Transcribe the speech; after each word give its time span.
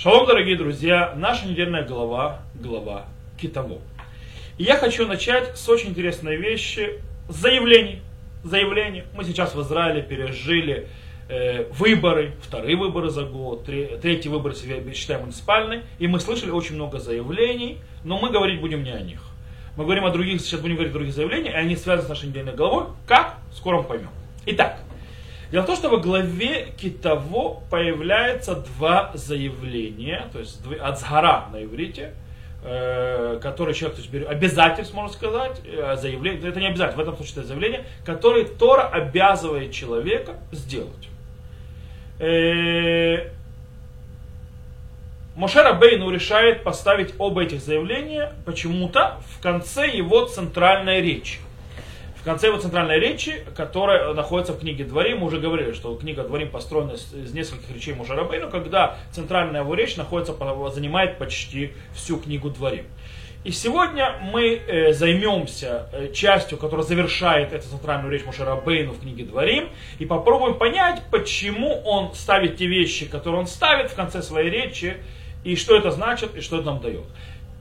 Шалом, 0.00 0.28
дорогие 0.28 0.54
друзья! 0.54 1.12
Наша 1.16 1.48
недельная 1.48 1.84
глава, 1.84 2.42
глава 2.54 3.06
Китово. 3.36 3.80
И 4.56 4.62
я 4.62 4.76
хочу 4.76 5.08
начать 5.08 5.58
с 5.58 5.68
очень 5.68 5.88
интересной 5.88 6.36
вещи, 6.36 7.00
с 7.28 7.34
заявлений. 7.34 8.00
Заявлений. 8.44 9.02
Мы 9.16 9.24
сейчас 9.24 9.56
в 9.56 9.62
Израиле 9.62 10.02
пережили 10.02 10.86
э, 11.28 11.64
выборы, 11.72 12.34
вторые 12.40 12.76
выборы 12.76 13.10
за 13.10 13.24
год, 13.24 13.64
три, 13.64 13.98
третий 14.00 14.28
выбор 14.28 14.54
себя 14.54 14.76
считаем 14.94 15.22
муниципальный, 15.22 15.80
и 15.98 16.06
мы 16.06 16.20
слышали 16.20 16.52
очень 16.52 16.76
много 16.76 17.00
заявлений, 17.00 17.78
но 18.04 18.20
мы 18.20 18.30
говорить 18.30 18.60
будем 18.60 18.84
не 18.84 18.92
о 18.92 19.00
них. 19.00 19.20
Мы 19.76 19.82
говорим 19.82 20.04
о 20.04 20.10
других, 20.10 20.40
сейчас 20.42 20.60
будем 20.60 20.76
говорить 20.76 20.92
о 20.92 20.94
других 20.94 21.12
заявлениях, 21.12 21.54
и 21.54 21.56
они 21.56 21.74
связаны 21.74 22.06
с 22.06 22.08
нашей 22.08 22.28
недельной 22.28 22.54
головой. 22.54 22.84
Как? 23.08 23.38
Скоро 23.52 23.78
мы 23.78 23.82
поймем. 23.82 24.10
Итак, 24.46 24.78
Дело 25.50 25.62
в 25.62 25.66
том, 25.66 25.76
что 25.76 25.88
во 25.88 25.98
главе 25.98 26.72
Китово 26.76 27.60
появляется 27.70 28.54
два 28.54 29.12
заявления, 29.14 30.26
то 30.32 30.40
есть 30.40 30.60
ацгара 30.78 31.46
на 31.50 31.64
иврите, 31.64 32.12
э, 32.62 33.38
который 33.40 33.72
человек 33.72 33.96
то 33.96 34.02
есть, 34.02 34.28
обязательств, 34.28 34.92
можно 34.92 35.12
сказать, 35.12 35.60
э, 35.64 35.96
заявление, 35.96 36.50
это 36.50 36.60
не 36.60 36.66
обязательно, 36.66 36.98
в 36.98 37.00
этом 37.00 37.16
случае 37.16 37.38
это 37.38 37.46
заявление, 37.46 37.86
которое 38.04 38.44
Тора 38.44 38.88
обязывает 38.88 39.72
человека 39.72 40.34
сделать. 40.52 41.08
Э, 42.18 43.30
Мошер 45.34 45.72
Бейну 45.78 46.10
решает 46.10 46.62
поставить 46.62 47.14
оба 47.16 47.44
этих 47.44 47.60
заявления 47.60 48.32
почему-то 48.44 49.18
в 49.30 49.40
конце 49.40 49.88
его 49.88 50.26
центральной 50.26 51.00
речи 51.00 51.38
конце 52.28 52.48
его 52.48 52.58
центральной 52.58 53.00
речи, 53.00 53.42
которая 53.56 54.12
находится 54.12 54.52
в 54.52 54.60
книге 54.60 54.84
Дворим, 54.84 55.20
мы 55.20 55.28
уже 55.28 55.40
говорили, 55.40 55.72
что 55.72 55.94
книга 55.94 56.24
Дворим 56.24 56.50
построена 56.50 56.92
из 56.92 57.32
нескольких 57.32 57.74
речей 57.74 57.94
Мужарабейну, 57.94 58.50
когда 58.50 58.98
центральная 59.12 59.62
его 59.62 59.72
речь 59.72 59.96
находится, 59.96 60.34
занимает 60.70 61.16
почти 61.16 61.72
всю 61.94 62.18
книгу 62.18 62.50
Дворим. 62.50 62.84
И 63.44 63.50
сегодня 63.50 64.18
мы 64.20 64.56
э, 64.56 64.92
займемся 64.92 65.88
э, 65.90 66.12
частью, 66.12 66.58
которая 66.58 66.84
завершает 66.84 67.54
эту 67.54 67.66
центральную 67.66 68.12
речь 68.12 68.26
Мушарабейну 68.26 68.92
в 68.92 69.00
книге 69.00 69.24
Дворим, 69.24 69.70
и 69.98 70.04
попробуем 70.04 70.58
понять, 70.58 71.00
почему 71.10 71.80
он 71.82 72.14
ставит 72.14 72.58
те 72.58 72.66
вещи, 72.66 73.06
которые 73.06 73.40
он 73.40 73.46
ставит 73.46 73.90
в 73.90 73.94
конце 73.94 74.20
своей 74.20 74.50
речи, 74.50 74.98
и 75.44 75.56
что 75.56 75.78
это 75.78 75.90
значит, 75.92 76.36
и 76.36 76.42
что 76.42 76.56
это 76.56 76.66
нам 76.66 76.80
дает. 76.80 77.06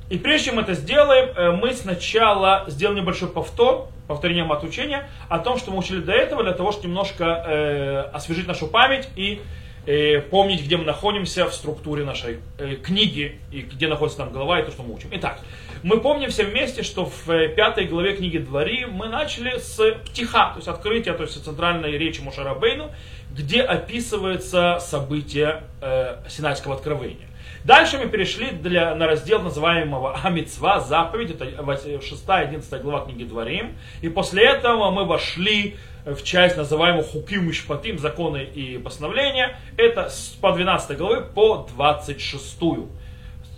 И 0.09 0.17
прежде 0.17 0.49
чем 0.49 0.59
это 0.59 0.73
сделаем, 0.73 1.29
э, 1.29 1.51
мы 1.51 1.73
сначала 1.73 2.65
сделаем 2.67 3.03
небольшой 3.03 3.29
повтор, 3.29 3.87
повторением 4.07 4.51
от 4.51 4.63
учения, 4.63 5.09
о 5.29 5.39
том, 5.39 5.57
что 5.57 5.71
мы 5.71 5.77
учили 5.77 5.99
до 5.99 6.13
этого, 6.13 6.43
для 6.43 6.53
того, 6.53 6.71
чтобы 6.71 6.87
немножко 6.87 7.23
э, 7.25 7.99
освежить 8.13 8.47
нашу 8.47 8.67
память 8.67 9.09
и 9.15 9.41
э, 9.85 10.21
помнить, 10.21 10.63
где 10.63 10.77
мы 10.77 10.85
находимся 10.85 11.47
в 11.49 11.53
структуре 11.53 12.03
нашей 12.03 12.39
э, 12.57 12.75
книги, 12.75 13.39
и 13.51 13.61
где 13.61 13.87
находится 13.87 14.19
там 14.19 14.31
голова, 14.31 14.59
и 14.59 14.65
то, 14.65 14.71
что 14.71 14.83
мы 14.83 14.93
учим. 14.93 15.09
Итак, 15.11 15.39
мы 15.83 15.99
помним 15.99 16.29
все 16.29 16.43
вместе, 16.43 16.83
что 16.83 17.05
в 17.05 17.29
э, 17.29 17.49
пятой 17.49 17.85
главе 17.85 18.15
книги 18.15 18.37
Двори 18.37 18.85
мы 18.85 19.07
начали 19.07 19.57
с 19.57 19.79
птиха, 20.05 20.51
то 20.51 20.57
есть 20.57 20.67
открытия, 20.67 21.13
то 21.13 21.23
есть 21.23 21.43
центральной 21.43 21.97
речи 21.97 22.21
Мушарабейну, 22.21 22.91
где 23.31 23.61
описывается 23.61 24.79
событие 24.79 25.63
э, 25.81 26.17
Синайского 26.29 26.75
откровения. 26.75 27.26
Дальше 27.67 27.97
мы 27.97 28.07
перешли 28.07 28.51
для, 28.51 28.95
на 28.95 29.07
раздел 29.07 29.41
называемого 29.41 30.15
Амитсва, 30.23 30.79
заповедь, 30.79 31.31
это 31.31 31.43
6-11 31.43 32.81
глава 32.81 33.03
книги 33.03 33.25
Дворим. 33.25 33.75
И 34.01 34.07
после 34.07 34.45
этого 34.45 34.89
мы 34.89 35.03
вошли 35.03 35.75
в 36.05 36.23
часть 36.23 36.55
называемую 36.55 37.03
Хуким 37.03 37.45
Мишпатим, 37.45 37.99
законы 37.99 38.45
и 38.45 38.77
постановления. 38.77 39.59
Это 39.75 40.09
по 40.39 40.53
12 40.53 40.97
главы 40.97 41.25
по 41.25 41.67
26. 41.75 42.57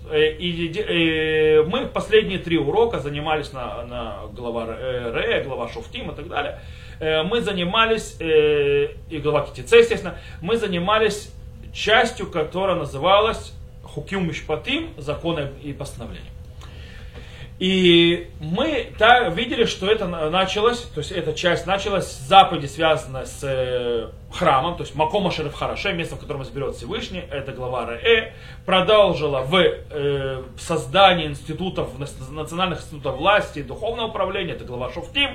Э, 0.10 0.32
и, 0.32 0.50
и, 0.50 0.72
и 0.72 1.64
мы 1.68 1.86
последние 1.86 2.40
три 2.40 2.58
урока 2.58 2.98
занимались 3.02 3.54
на, 3.54 3.86
на 3.86 4.18
глава 4.34 4.76
Ре, 4.76 5.44
глава 5.44 5.70
Шуфтим 5.70 6.10
и 6.10 6.16
так 6.16 6.28
далее. 6.30 6.60
Э, 7.00 7.22
мы 7.22 7.42
занимались, 7.42 8.18
э, 8.20 8.88
и 9.12 9.20
глава 9.20 9.46
Китице, 9.46 9.76
естественно, 9.76 10.16
мы 10.42 10.58
занимались 10.58 11.32
частью, 11.72 12.26
которая 12.26 12.76
называлась 12.76 13.54
хуким 13.94 14.28
мишпатим, 14.28 14.90
законы 14.98 15.50
и 15.64 15.74
постановления. 15.74 16.30
И 17.60 18.30
мы 18.40 18.94
так 18.98 19.36
видели, 19.36 19.66
что 19.66 19.92
это 19.92 20.08
началось, 20.08 20.80
то 20.80 21.00
есть 21.00 21.12
эта 21.12 21.34
часть 21.34 21.68
началась 21.68 22.08
с 22.08 22.28
заповеди, 22.28 22.68
связанной 22.68 23.26
с 23.26 23.42
э, 23.44 24.08
храмом, 24.32 24.78
то 24.78 24.84
есть 24.84 24.96
Макома 24.96 25.30
Шериф 25.30 25.54
Хараше, 25.54 25.92
место, 25.92 26.16
в 26.16 26.20
котором 26.20 26.44
изберет 26.44 26.78
Всевышний, 26.78 27.22
это 27.30 27.52
глава 27.52 27.86
Ре, 27.86 28.34
продолжила 28.66 29.42
в 29.42 29.56
э, 29.58 30.44
создании 30.58 31.28
институтов, 31.28 31.90
национальных 32.32 32.80
институтов 32.80 33.18
власти, 33.18 33.62
духовного 33.62 34.08
управления, 34.08 34.54
это 34.54 34.64
глава 34.64 34.90
Шуфтим, 34.94 35.32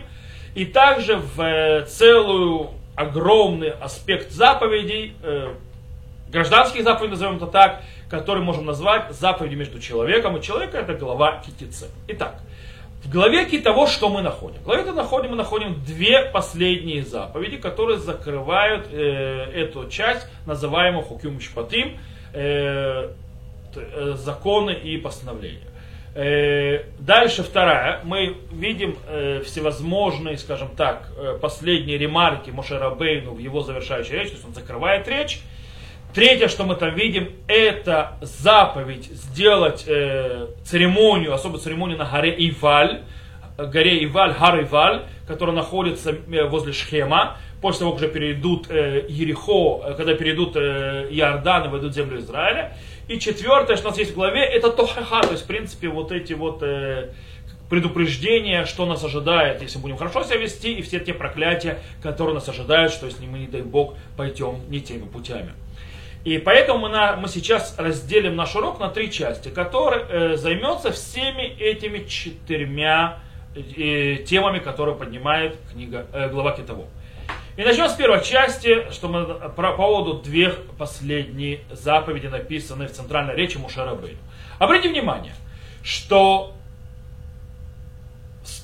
и 0.55 0.65
также 0.65 1.17
в 1.19 1.43
э, 1.43 1.85
целую 1.85 2.71
огромный 2.97 3.69
аспект 3.71 4.31
заповедей, 4.31 5.15
гражданских 6.35 6.83
заповедей, 6.83 7.13
назовем 7.13 7.37
это 7.37 7.47
так, 7.47 7.83
который 8.11 8.43
можем 8.43 8.67
назвать 8.67 9.13
заповедью 9.13 9.59
между 9.59 9.81
человеком 9.81 10.37
и 10.37 10.43
человеком, 10.43 10.81
это 10.81 10.95
глава 10.95 11.41
Китице. 11.47 11.89
Итак, 12.09 12.41
в 13.05 13.11
главе 13.11 13.45
того, 13.61 13.87
что 13.87 14.09
мы 14.09 14.21
находим. 14.21 14.61
В 14.61 14.65
главе 14.65 14.91
находим, 14.93 15.31
мы 15.31 15.37
находим 15.37 15.83
две 15.85 16.25
последние 16.25 17.05
заповеди, 17.05 17.59
которые 17.59 17.99
закрывают 17.99 18.89
э, 18.91 18.97
эту 19.55 19.89
часть, 19.89 20.27
называемую 20.47 21.05
Хукюм 21.05 21.41
Шпатим, 21.41 21.99
э, 22.33 23.11
э, 23.77 24.15
законы 24.17 24.73
и 24.73 24.97
постановления. 24.97 25.69
Э, 26.15 26.85
дальше 26.99 27.43
вторая. 27.43 28.01
Мы 28.05 28.37
видим 28.51 28.97
э, 29.07 29.43
всевозможные, 29.45 30.39
скажем 30.39 30.69
так, 30.77 31.11
э, 31.17 31.39
последние 31.41 31.99
ремарки 31.99 32.51
Мошера 32.51 32.91
Бейну 32.91 33.35
в 33.35 33.39
его 33.39 33.61
завершающей 33.63 34.15
речи, 34.15 34.31
то 34.31 34.37
есть 34.37 34.47
он 34.47 34.55
закрывает 34.55 35.07
речь. 35.09 35.41
Третье, 36.15 36.47
что 36.47 36.63
мы 36.63 36.77
там 36.77 36.95
видим, 36.95 37.33
это 37.49 38.19
заповедь 38.21 39.07
сделать 39.07 39.83
э, 39.89 40.47
церемонию, 40.63 41.35
особую 41.35 41.61
церемонию 41.61 41.99
на 41.99 42.05
горе 42.05 42.33
Иваль, 42.51 43.03
горе 43.59 44.05
Иваль, 44.05 44.33
гор 44.33 44.63
Иваль, 44.63 45.03
которая 45.27 45.57
находится 45.57 46.13
э, 46.13 46.45
возле 46.45 46.73
Шхема. 46.73 47.37
После 47.61 47.81
того, 47.81 47.93
как 47.93 48.03
уже 48.03 48.13
перейдут 48.13 48.71
э, 48.71 49.07
Ерехо, 49.09 49.83
э, 49.85 49.95
когда 49.95 50.15
перейдут 50.15 50.55
э, 50.55 51.09
Иордан 51.11 51.65
и 51.65 51.69
войдут 51.69 51.91
в 51.91 51.95
землю 51.97 52.21
Израиля. 52.21 52.77
И 53.09 53.19
четвертое, 53.19 53.75
что 53.75 53.89
у 53.89 53.91
нас 53.91 53.99
есть 53.99 54.13
в 54.13 54.15
главе, 54.15 54.45
это 54.45 54.71
Тохаха, 54.71 55.21
то 55.23 55.33
есть, 55.33 55.43
в 55.43 55.47
принципе, 55.49 55.89
вот 55.89 56.13
эти 56.13 56.33
вот 56.33 56.63
э, 56.63 57.11
предупреждения, 57.69 58.67
что 58.67 58.87
нас 58.87 59.03
ожидает, 59.03 59.63
если 59.63 59.81
будем 59.81 59.97
хорошо 59.97 60.23
себя 60.23 60.37
вести, 60.37 60.75
и 60.75 60.83
все 60.83 61.01
те 61.01 61.13
проклятия, 61.13 61.81
которые 62.05 62.35
нас 62.35 62.49
ожидают, 62.49 62.93
что 62.93 63.07
если 63.07 63.27
мы, 63.27 63.41
не 63.41 63.49
дай 63.49 63.63
Бог, 63.63 63.95
пойдем 64.17 64.61
не 64.69 64.81
теми 64.81 65.07
путями. 65.07 65.55
И 66.25 66.39
поэтому 66.39 66.79
мы, 66.81 66.89
на, 66.89 67.17
мы 67.17 67.29
сейчас 67.29 67.75
разделим 67.79 68.35
наш 68.35 68.57
урок 68.57 68.81
на 68.81 68.89
три 68.89 69.13
части, 69.13 69.51
который 69.51 70.05
э, 70.09 70.37
займется 70.37 70.91
всеми 70.91 71.43
этими 71.43 72.07
четырьмя 72.07 73.19
э, 73.55 74.17
темами, 74.27 74.59
которые 74.59 74.97
поднимает 74.97 75.59
книга, 75.71 76.07
э, 76.15 76.31
глава 76.31 76.53
Китово. 76.53 76.87
И 77.59 77.63
начнем 77.63 77.89
с 77.89 77.93
первой 77.93 78.25
части, 78.25 78.91
что 78.91 79.09
мы 79.09 79.25
про, 79.51 79.73
по 79.73 79.77
поводу 79.77 80.15
две 80.15 80.51
последние 80.79 81.61
заповеди, 81.71 82.27
написанные 82.27 82.89
в 82.89 82.93
центральной 82.93 83.37
речи 83.37 83.59
Мушара 83.59 83.95
Бейну. 83.95 84.19
Обратите 84.59 84.89
внимание, 84.89 85.35
что 85.83 86.55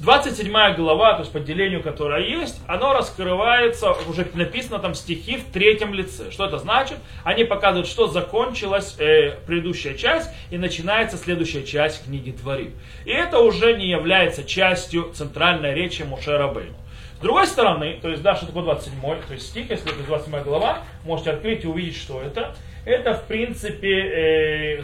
27 0.01 0.75
глава, 0.77 1.15
то 1.15 1.21
есть 1.21 1.33
по 1.33 1.41
делению, 1.41 1.83
которое 1.83 2.27
есть, 2.27 2.61
оно 2.67 2.93
раскрывается, 2.93 3.93
уже 4.09 4.27
написано 4.35 4.79
там 4.79 4.95
стихи 4.95 5.39
в 5.39 5.53
третьем 5.53 5.95
лице. 5.95 6.31
Что 6.31 6.47
это 6.47 6.59
значит? 6.59 6.99
Они 7.25 7.45
показывают, 7.45 7.87
что 7.89 8.07
закончилась 8.07 8.97
э, 8.99 9.37
предыдущая 9.47 9.95
часть 9.95 10.28
и 10.51 10.59
начинается 10.59 11.16
следующая 11.16 11.65
часть 11.65 12.04
книги 12.04 12.31
Творим. 12.31 12.75
И 13.07 13.10
это 13.10 13.39
уже 13.39 13.75
не 13.75 13.89
является 13.89 14.45
частью 14.45 15.13
центральной 15.15 15.75
речи 15.75 16.03
Мушера 16.03 16.49
Бейну. 16.49 16.77
С 17.16 17.22
другой 17.22 17.47
стороны, 17.47 17.99
то 18.01 18.09
есть, 18.09 18.22
да, 18.22 18.34
что 18.34 18.47
такое 18.47 18.65
27 18.65 19.01
то 19.01 19.34
есть 19.34 19.47
стих, 19.47 19.71
если 19.71 19.93
это 19.93 20.03
27 20.04 20.43
глава, 20.43 20.78
можете 21.04 21.31
открыть 21.31 21.65
и 21.65 21.66
увидеть, 21.66 21.97
что 21.97 22.21
это. 22.21 22.54
Это, 22.87 23.15
в 23.15 23.25
принципе, 23.25 24.78
э, 24.78 24.83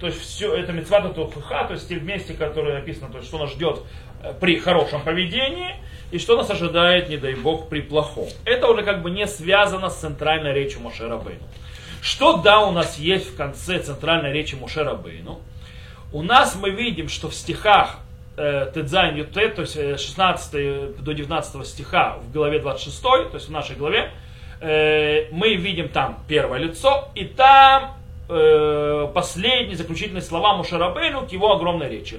то 0.00 0.06
есть 0.06 0.20
все, 0.20 0.54
это 0.54 0.72
мецвата 0.72 1.08
тухуха, 1.10 1.64
то 1.64 1.74
есть 1.74 1.88
те 1.88 1.96
вместе, 1.96 2.34
которые 2.34 2.78
написано, 2.78 3.10
то 3.10 3.18
есть 3.18 3.28
что 3.28 3.38
нас 3.38 3.50
ждет 3.50 3.80
Э, 4.22 4.34
при 4.38 4.58
хорошем 4.58 5.02
поведении 5.02 5.76
и 6.10 6.18
что 6.18 6.36
нас 6.36 6.50
ожидает, 6.50 7.08
не 7.08 7.18
дай 7.18 7.34
бог, 7.34 7.68
при 7.68 7.80
плохом. 7.80 8.26
Это 8.44 8.68
уже 8.68 8.82
как 8.82 9.02
бы 9.02 9.10
не 9.10 9.26
связано 9.26 9.90
с 9.90 10.00
центральной 10.00 10.52
речью 10.52 10.80
Мошера 10.80 11.18
Бейну. 11.18 11.42
Что 12.02 12.38
да 12.38 12.60
у 12.60 12.72
нас 12.72 12.98
есть 12.98 13.32
в 13.32 13.36
конце 13.36 13.78
центральной 13.78 14.32
речи 14.32 14.54
Мошера 14.54 14.94
Бейну? 14.94 15.40
У 16.12 16.22
нас 16.22 16.56
мы 16.56 16.70
видим, 16.70 17.08
что 17.08 17.28
в 17.28 17.34
стихах 17.34 17.98
э, 18.36 18.70
Тедзайн 18.74 19.16
Ютет, 19.16 19.54
то 19.54 19.62
есть 19.62 19.74
16 19.74 20.50
э, 20.54 20.92
до 20.98 21.12
19 21.12 21.66
стиха 21.66 22.18
в 22.22 22.32
главе 22.32 22.58
26, 22.58 23.02
то 23.02 23.30
есть 23.34 23.48
в 23.48 23.52
нашей 23.52 23.76
главе, 23.76 24.10
э, 24.60 25.30
мы 25.30 25.54
видим 25.54 25.90
там 25.90 26.18
первое 26.26 26.58
лицо, 26.58 27.08
и 27.14 27.24
там 27.24 27.97
э, 28.28 29.08
последние 29.14 29.76
заключительные 29.76 30.22
слова 30.22 30.56
Мушарабейну 30.56 31.26
к 31.26 31.32
его 31.32 31.52
огромной 31.52 31.88
речи. 31.88 32.18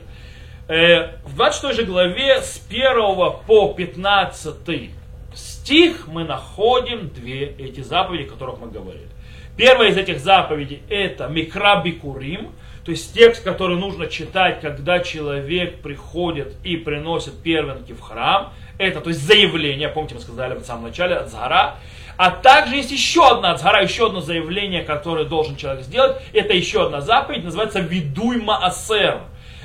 Э, 0.67 1.17
в 1.25 1.35
26 1.35 1.75
же 1.75 1.85
главе 1.85 2.41
с 2.41 2.61
1 2.69 2.93
по 3.47 3.73
15 3.75 4.91
стих 5.33 6.07
мы 6.07 6.23
находим 6.23 7.09
две 7.09 7.45
эти 7.45 7.81
заповеди, 7.81 8.27
о 8.27 8.31
которых 8.31 8.59
мы 8.59 8.69
говорили. 8.69 9.07
Первая 9.57 9.89
из 9.89 9.97
этих 9.97 10.19
заповедей 10.19 10.81
это 10.89 11.27
Микра 11.27 11.81
Бикурим, 11.83 12.51
то 12.85 12.91
есть 12.91 13.13
текст, 13.13 13.43
который 13.43 13.77
нужно 13.77 14.07
читать, 14.07 14.61
когда 14.61 14.99
человек 14.99 15.81
приходит 15.81 16.55
и 16.63 16.77
приносит 16.77 17.41
первенки 17.43 17.91
в 17.91 17.99
храм. 17.99 18.53
Это, 18.77 19.01
то 19.01 19.09
есть 19.09 19.21
заявление, 19.21 19.89
помните, 19.89 20.15
мы 20.15 20.21
сказали 20.21 20.57
в 20.57 20.63
самом 20.63 20.85
начале, 20.85 21.15
от 21.15 21.29
Зара. 21.29 21.75
А 22.19 22.31
также 22.31 22.75
есть 22.75 22.91
еще 22.91 23.25
одна 23.25 23.51
Ацгара, 23.53 23.81
еще 23.81 24.07
одно 24.07 24.19
заявление, 24.19 24.83
которое 24.83 25.23
должен 25.23 25.55
человек 25.55 25.85
сделать. 25.85 26.17
Это 26.33 26.53
еще 26.53 26.85
одна 26.85 26.99
заповедь, 26.99 27.45
называется 27.45 27.79
Видуй 27.79 28.41
Маасер. 28.41 29.21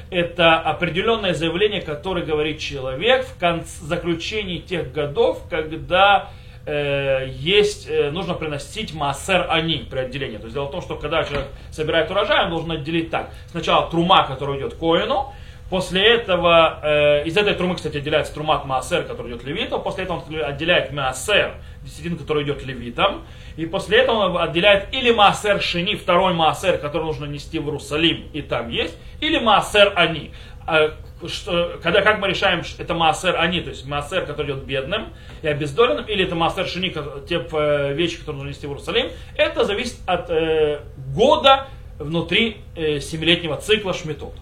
Это 0.09 0.61
определенное 0.61 1.35
заявление, 1.35 1.83
которое 1.83 2.25
говорит 2.25 2.61
человек 2.61 3.27
в 3.27 3.37
конце, 3.41 3.85
заключении 3.85 4.59
тех 4.59 4.93
годов, 4.93 5.43
когда 5.51 6.31
э, 6.65 7.27
есть, 7.29 7.89
э, 7.91 8.13
нужно 8.13 8.35
приносить 8.35 8.95
массер 8.95 9.49
они 9.51 9.89
при 9.91 9.99
отделении. 9.99 10.37
То 10.37 10.45
есть 10.45 10.55
дело 10.55 10.67
в 10.67 10.71
том, 10.71 10.81
что 10.81 10.95
когда 10.95 11.25
человек 11.25 11.49
собирает 11.73 12.09
урожай, 12.13 12.45
он 12.45 12.51
должен 12.51 12.71
отделить 12.71 13.11
так. 13.11 13.31
Сначала 13.51 13.91
трума, 13.91 14.29
которая 14.29 14.61
идет 14.61 14.75
коину, 14.75 15.35
После 15.71 16.07
этого, 16.07 16.79
э, 16.83 17.25
из 17.25 17.37
этой 17.37 17.55
трумы, 17.55 17.75
кстати, 17.75 17.97
отделяется 17.97 18.35
трумат 18.35 18.67
маасер, 18.67 19.05
который 19.05 19.33
идет 19.33 19.45
левитом. 19.45 19.83
После 19.83 20.05
этого 20.05 20.23
он 20.29 20.45
отделяет 20.45 20.93
маасер, 20.93 21.55
десятин, 21.83 22.19
который 22.19 22.45
идет 22.45 22.65
левитом. 22.65 23.25
И 23.57 23.65
после 23.67 23.99
этого 23.99 24.29
он 24.29 24.39
отделяет 24.39 24.93
или 24.93 25.11
маасер 25.11 25.63
шини, 25.63 25.95
второй 25.95 26.35
маасер, 26.35 26.79
который 26.79 27.05
нужно 27.05 27.25
нести 27.25 27.59
в 27.59 27.67
Иерусалим, 27.67 28.29
и 28.33 28.43
там 28.43 28.69
есть, 28.69 28.97
или 29.21 29.39
маасер 29.39 29.93
они. 29.97 30.33
А, 30.67 30.95
что, 31.27 31.79
когда, 31.83 32.03
как 32.03 32.21
мы 32.21 32.29
решаем, 32.29 32.63
это 32.79 32.95
маасер 32.95 33.37
они, 33.39 33.61
то 33.61 33.71
есть 33.71 33.87
маасер, 33.87 34.27
который 34.27 34.53
идет 34.53 34.65
бедным 34.65 35.09
и 35.43 35.49
обездоленным, 35.49 36.05
или 36.07 36.25
это 36.25 36.35
маасер 36.35 36.67
шини, 36.67 36.95
те 37.27 37.47
э, 37.53 37.95
вещи, 37.95 38.19
которые 38.19 38.43
нужно 38.43 38.51
нести 38.51 38.67
в 38.67 38.71
Иерусалим, 38.71 39.11
это 39.37 39.65
зависит 39.65 39.97
от 40.07 40.29
э, 40.31 40.81
года 41.15 41.69
внутри 41.99 42.59
э, 42.77 43.01
семилетнего 43.01 43.57
цикла 43.57 43.95
шмитот. 43.95 44.35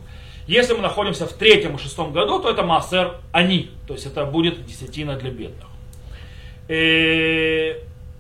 Если 0.53 0.75
мы 0.75 0.83
находимся 0.83 1.27
в 1.27 1.33
третьем 1.33 1.77
и 1.77 1.79
шестом 1.79 2.13
году, 2.13 2.39
то 2.39 2.51
это 2.51 2.63
массер 2.63 3.15
они, 3.33 3.71
то 3.89 3.95
есть 3.95 4.05
это 4.05 4.27
будет 4.27 4.67
десятина 4.67 5.17
для 5.17 5.31
бедных. 5.31 5.67
И, 6.69 7.75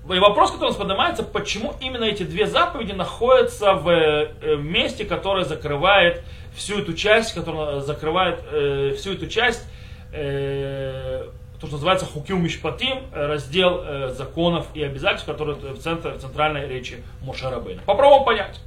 и 0.08 0.18
вопрос, 0.18 0.50
который 0.50 0.68
у 0.68 0.70
нас 0.70 0.76
поднимается, 0.76 1.24
почему 1.24 1.74
именно 1.82 2.04
эти 2.04 2.22
две 2.22 2.46
заповеди 2.46 2.92
находятся 2.92 3.74
в 3.74 3.86
э, 3.86 4.56
месте, 4.56 5.04
которое 5.04 5.44
закрывает 5.44 6.22
всю 6.56 6.78
эту 6.78 6.94
часть, 6.94 7.34
которая 7.34 7.80
закрывает 7.80 8.40
э, 8.50 8.94
всю 8.96 9.12
эту 9.12 9.26
часть, 9.26 9.66
э, 10.14 11.26
то, 11.60 11.66
что 11.66 11.76
называется 11.76 12.06
Хуким 12.06 12.42
Мишпатим, 12.42 13.10
раздел 13.12 13.82
э, 13.84 14.08
законов 14.16 14.68
и 14.72 14.82
обязательств, 14.82 15.26
который 15.26 15.54
в, 15.54 15.78
центре, 15.80 16.12
в 16.12 16.18
центральной 16.22 16.66
речи 16.66 17.02
Мушарабейна. 17.20 17.82
Попробуем 17.84 18.24
понять. 18.24 18.58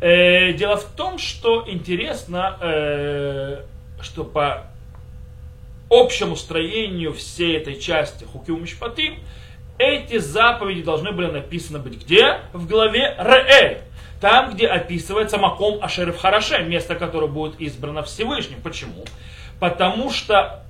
Э, 0.00 0.52
дело 0.52 0.76
в 0.76 0.84
том, 0.84 1.18
что 1.18 1.64
интересно, 1.68 2.56
э, 2.60 3.62
что 4.00 4.24
по 4.24 4.66
общему 5.90 6.36
строению 6.36 7.12
всей 7.12 7.56
этой 7.58 7.78
части 7.78 8.24
Хуким 8.24 8.62
Мишпатим, 8.62 9.18
эти 9.78 10.18
заповеди 10.18 10.82
должны 10.82 11.12
были 11.12 11.26
написаны 11.26 11.78
быть 11.78 12.02
где? 12.04 12.38
В 12.52 12.66
главе 12.66 13.14
Ре. 13.18 13.82
Там, 14.20 14.52
где 14.54 14.66
описывается 14.66 15.38
Маком 15.38 15.82
Ашерев 15.82 16.18
Хараше, 16.18 16.62
место, 16.62 16.94
которое 16.94 17.26
будет 17.26 17.58
избрано 17.60 18.02
Всевышним. 18.02 18.60
Почему? 18.62 19.04
Потому 19.58 20.10
что 20.10 20.64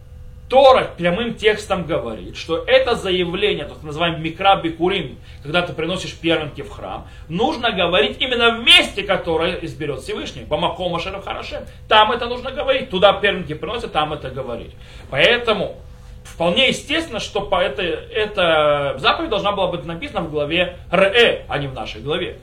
Тора 0.51 0.91
прямым 0.99 1.35
текстом 1.35 1.87
говорит, 1.87 2.37
что 2.37 2.65
это 2.67 2.97
заявление, 2.97 3.67
то, 3.67 3.75
что 3.75 3.87
называем 3.87 4.21
микра 4.21 4.57
бикурим, 4.57 5.17
когда 5.45 5.63
ты 5.63 5.73
приносишь 5.73 6.13
первенки 6.13 6.63
в 6.63 6.71
храм, 6.71 7.07
нужно 7.29 7.71
говорить 7.71 8.17
именно 8.19 8.57
в 8.57 8.65
месте, 8.65 9.05
которое 9.05 9.61
изберет 9.63 10.01
Всевышний. 10.01 10.43
Бамакома 10.43 10.99
Шерахараше. 10.99 11.69
Там 11.89 12.11
это 12.11 12.27
нужно 12.27 12.51
говорить. 12.51 12.91
Туда 12.91 13.13
первенки 13.13 13.55
приносят, 13.55 13.93
там 13.93 14.13
это 14.13 14.29
говорить. 14.29 14.73
Поэтому 15.09 15.77
вполне 16.25 16.69
естественно, 16.69 17.21
что 17.21 17.43
по 17.43 17.63
этой, 17.63 17.87
эта 17.87 18.97
заповедь 18.99 19.31
должна 19.31 19.53
была 19.53 19.69
быть 19.69 19.85
написана 19.85 20.23
в 20.23 20.33
главе 20.33 20.79
Ре, 20.91 21.45
а 21.49 21.59
не 21.59 21.69
в 21.69 21.75
нашей 21.75 22.01
главе. 22.01 22.39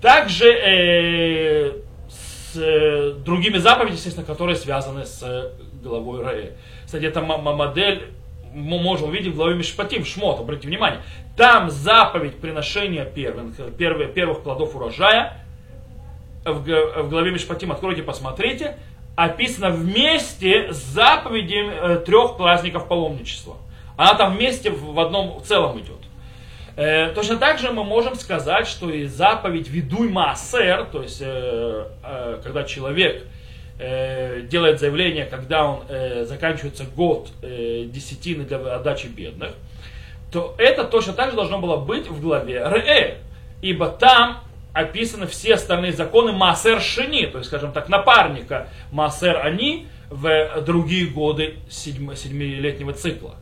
Также 0.00 0.50
э, 0.50 1.72
с 2.08 2.56
э, 2.56 3.12
другими 3.24 3.58
заповедями, 3.58 3.94
естественно, 3.96 4.26
которые 4.26 4.56
связаны 4.56 5.06
с 5.06 5.22
э, 5.22 5.50
главой 5.84 6.24
Ре. 6.24 6.56
Кстати, 6.94 7.06
это 7.06 7.22
модель 7.22 8.12
мы 8.54 8.78
можем 8.78 9.08
увидеть 9.08 9.32
в 9.32 9.34
главе 9.34 9.56
Мишпатим, 9.56 10.04
Шмот, 10.04 10.38
обратите 10.38 10.68
внимание. 10.68 11.00
Там 11.36 11.68
заповедь 11.68 12.36
приношения 12.36 13.04
первых, 13.04 13.56
первых, 13.76 14.14
первых 14.14 14.44
плодов 14.44 14.76
урожая, 14.76 15.44
в, 16.44 16.60
в 16.60 17.08
главе 17.08 17.32
Мишпатим, 17.32 17.72
откройте, 17.72 18.04
посмотрите, 18.04 18.76
описано 19.16 19.70
вместе 19.70 20.72
с 20.72 20.76
заповедью 20.76 21.68
э, 21.68 21.96
трех 22.06 22.36
праздников 22.36 22.86
паломничества. 22.86 23.56
Она 23.96 24.14
там 24.14 24.36
вместе 24.36 24.70
в 24.70 25.00
одном 25.00 25.40
в 25.40 25.42
целом 25.42 25.80
идет. 25.80 25.98
Э, 26.76 27.08
точно 27.12 27.38
так 27.38 27.58
же 27.58 27.72
мы 27.72 27.82
можем 27.82 28.14
сказать, 28.14 28.68
что 28.68 28.88
и 28.88 29.06
заповедь 29.06 29.68
«Ведуй 29.68 30.10
Маасер», 30.10 30.84
то 30.92 31.02
есть 31.02 31.20
э, 31.20 31.88
э, 32.04 32.40
когда 32.44 32.62
человек 32.62 33.26
э, 33.78 34.42
делает 34.42 34.80
заявление, 34.80 35.26
когда 35.26 35.66
он 35.66 35.84
э, 35.88 36.24
заканчивается 36.24 36.84
год 36.84 37.30
э, 37.42 37.84
десятины 37.86 38.44
для 38.44 38.58
отдачи 38.58 39.06
бедных, 39.06 39.52
то 40.32 40.54
это 40.58 40.84
точно 40.84 41.12
так 41.12 41.30
же 41.30 41.36
должно 41.36 41.58
было 41.58 41.76
быть 41.76 42.08
в 42.08 42.20
главе 42.20 42.66
Ре, 42.66 43.18
ибо 43.62 43.88
там 43.88 44.42
описаны 44.72 45.26
все 45.26 45.54
остальные 45.54 45.92
законы 45.92 46.32
Маасер 46.32 46.80
Шини, 46.80 47.26
то 47.26 47.38
есть, 47.38 47.48
скажем 47.48 47.72
так, 47.72 47.88
напарника 47.88 48.68
Маасер 48.90 49.38
Они 49.44 49.86
в 50.10 50.60
другие 50.62 51.06
годы 51.06 51.56
седьмилетнего 51.68 52.92
цикла. 52.92 53.36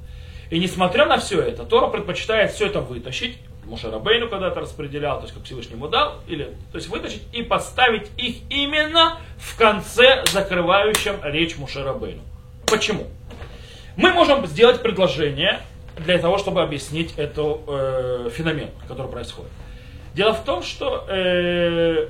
И 0.50 0.58
несмотря 0.58 1.06
на 1.06 1.18
все 1.18 1.40
это, 1.40 1.64
Тора 1.64 1.88
предпочитает 1.88 2.52
все 2.52 2.66
это 2.66 2.80
вытащить 2.80 3.38
Мушарабейну 3.72 4.28
когда-то 4.28 4.60
распределял, 4.60 5.16
то 5.16 5.22
есть 5.22 5.34
как 5.34 5.44
Всевышний 5.44 5.76
ему 5.76 5.88
дал, 5.88 6.20
или, 6.28 6.44
то 6.72 6.76
есть 6.76 6.88
вытащить 6.88 7.22
и 7.32 7.42
поставить 7.42 8.10
их 8.18 8.36
именно 8.50 9.18
в 9.38 9.56
конце, 9.56 10.24
закрывающем 10.30 11.16
речь 11.22 11.56
Мушарабейну. 11.56 12.20
Почему? 12.66 13.06
Мы 13.96 14.12
можем 14.12 14.46
сделать 14.46 14.82
предложение 14.82 15.60
для 15.96 16.18
того, 16.18 16.36
чтобы 16.36 16.62
объяснить 16.62 17.14
этот 17.16 17.60
э, 17.66 18.30
феномен, 18.30 18.68
который 18.88 19.10
происходит. 19.10 19.50
Дело 20.14 20.34
в 20.34 20.44
том, 20.44 20.62
что 20.62 21.06
э, 21.08 22.08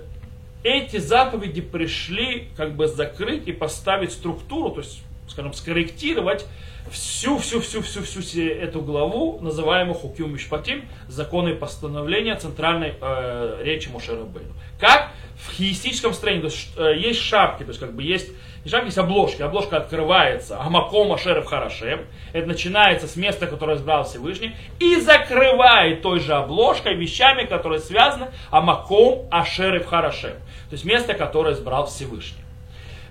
эти 0.65 0.97
заповеди 0.97 1.61
пришли 1.61 2.49
как 2.57 2.75
бы 2.75 2.89
закрыть 2.89 3.47
и 3.47 3.53
поставить 3.53 4.13
структуру, 4.13 4.71
то 4.71 4.81
есть, 4.81 5.01
скажем, 5.29 5.53
скорректировать 5.53 6.45
всю, 6.93 7.39
всю, 7.39 7.61
всю, 7.61 7.83
всю, 7.83 8.03
всю 8.03 8.43
эту 8.49 8.81
главу, 8.83 9.39
называемую 9.41 9.95
Хуким 9.95 10.33
Мишпатим, 10.33 10.85
законы 11.09 11.51
и 11.51 11.55
постановления 11.55 12.37
центральной 12.37 12.95
э, 13.01 13.61
речи 13.63 13.89
Мушера 13.89 14.25
Бейну. 14.25 14.53
Как 14.79 15.11
в 15.37 15.53
хиистическом 15.53 16.13
строении, 16.13 16.43
то 16.43 16.49
есть 16.49 16.69
э, 16.77 16.95
есть 16.99 17.21
шапки, 17.21 17.65
то 17.65 17.71
есть 17.71 17.81
как 17.81 17.95
бы 17.95 18.03
есть 18.03 18.31
не 18.65 18.71
шапки, 18.71 18.87
есть 18.87 18.99
обложки. 18.99 19.43
Обложка 19.43 19.79
открывается, 19.79 20.61
Амаком 20.61 21.13
Ашерев 21.13 21.47
Харашем. 21.47 22.03
Это 22.33 22.47
начинается 22.47 23.09
с 23.09 23.17
места, 23.17 23.47
которое 23.47 23.77
избрал 23.77 24.05
Всевышний, 24.05 24.55
и 24.79 24.97
закрывает 25.01 26.03
той 26.03 26.21
же 26.21 26.35
обложкой 26.35 26.95
вещами, 26.95 27.45
которые 27.45 27.81
связаны 27.81 28.29
Амаком 28.51 29.27
Ашерев 29.31 29.87
Харашем. 29.87 30.35
То 30.71 30.73
есть 30.73 30.85
место, 30.85 31.15
которое 31.15 31.55
избрал 31.55 31.87
Всевышний. 31.87 32.43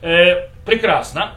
Э, 0.01 0.47
прекрасно 0.65 1.35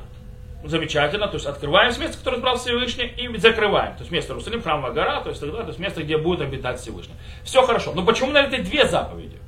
замечательно, 0.66 1.28
то 1.28 1.35
есть 1.35 1.47
открываем 1.47 1.92
с 1.92 1.99
места, 1.99 2.18
которое 2.18 2.38
избрал 2.38 2.56
Всевышний, 2.56 3.06
и 3.06 3.37
закрываем. 3.38 3.94
То 3.94 4.00
есть 4.00 4.11
место 4.11 4.33
Иерусалим, 4.33 4.62
храмовая 4.62 4.92
гора, 4.92 5.21
то 5.21 5.28
есть 5.28 5.40
тогда, 5.40 5.62
то 5.62 5.68
есть 5.68 5.78
место, 5.78 6.02
где 6.02 6.16
будет 6.16 6.40
обитать 6.40 6.80
Всевышний. 6.80 7.14
Все 7.44 7.62
хорошо. 7.62 7.92
Но 7.94 8.04
почему 8.04 8.30
на 8.33 8.42
эти 8.42 8.61
две 8.61 8.87
заповеди? 8.87 9.38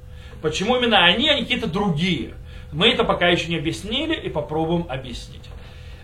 Почему 0.42 0.76
именно 0.76 1.04
они, 1.04 1.28
а 1.28 1.34
не 1.34 1.42
какие-то 1.42 1.66
другие? 1.66 2.34
Мы 2.72 2.88
это 2.90 3.04
пока 3.04 3.28
еще 3.28 3.48
не 3.48 3.56
объяснили 3.56 4.14
и 4.14 4.28
попробуем 4.28 4.86
объяснить. 4.88 5.42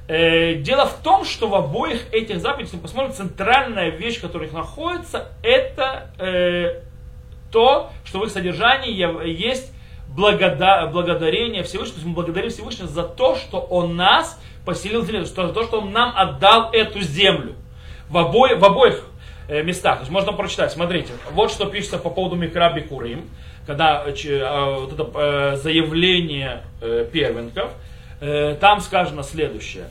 Э, 0.08 0.54
дело 0.54 0.86
в 0.86 0.94
том, 1.02 1.24
что 1.24 1.48
в 1.48 1.54
обоих 1.54 2.12
этих 2.12 2.40
заповедях, 2.40 2.72
если 2.72 2.76
мы 2.76 2.82
посмотрим, 2.82 3.12
центральная 3.12 3.90
вещь, 3.90 4.20
которая 4.20 4.48
их 4.48 4.54
находится, 4.54 5.28
это 5.42 6.10
э, 6.18 6.82
то, 7.52 7.90
что 8.04 8.18
в 8.18 8.24
их 8.24 8.30
содержании 8.30 8.92
есть 9.30 9.72
благода, 10.08 10.88
благодарение 10.92 11.62
Всевышнему. 11.62 11.94
То 11.94 11.98
есть 11.98 12.06
мы 12.06 12.14
благодарим 12.14 12.50
Всевышнего 12.50 12.88
за 12.88 13.04
то, 13.04 13.36
что 13.36 13.58
Он 13.58 13.96
нас 13.96 14.40
поселил 14.64 15.04
землю, 15.04 15.24
за 15.24 15.52
то, 15.52 15.62
что 15.64 15.80
Он 15.80 15.92
нам 15.92 16.12
отдал 16.16 16.70
эту 16.72 17.00
землю. 17.00 17.54
В, 18.08 18.18
обоих, 18.18 18.58
в 18.58 18.64
обоих 18.64 19.04
э, 19.48 19.62
местах. 19.62 19.96
То 19.96 20.00
есть 20.00 20.12
можно 20.12 20.32
прочитать, 20.32 20.72
смотрите, 20.72 21.12
вот 21.32 21.50
что 21.50 21.66
пишется 21.66 21.98
по 21.98 22.10
поводу 22.10 22.36
Микра 22.36 22.72
Бикурим. 22.72 23.28
когда 23.66 24.04
э, 24.06 24.76
вот 24.78 24.92
это 24.92 25.56
заявление 25.56 26.62
первенков, 27.12 27.72
там 28.60 28.80
сказано 28.80 29.24
следующее, 29.24 29.88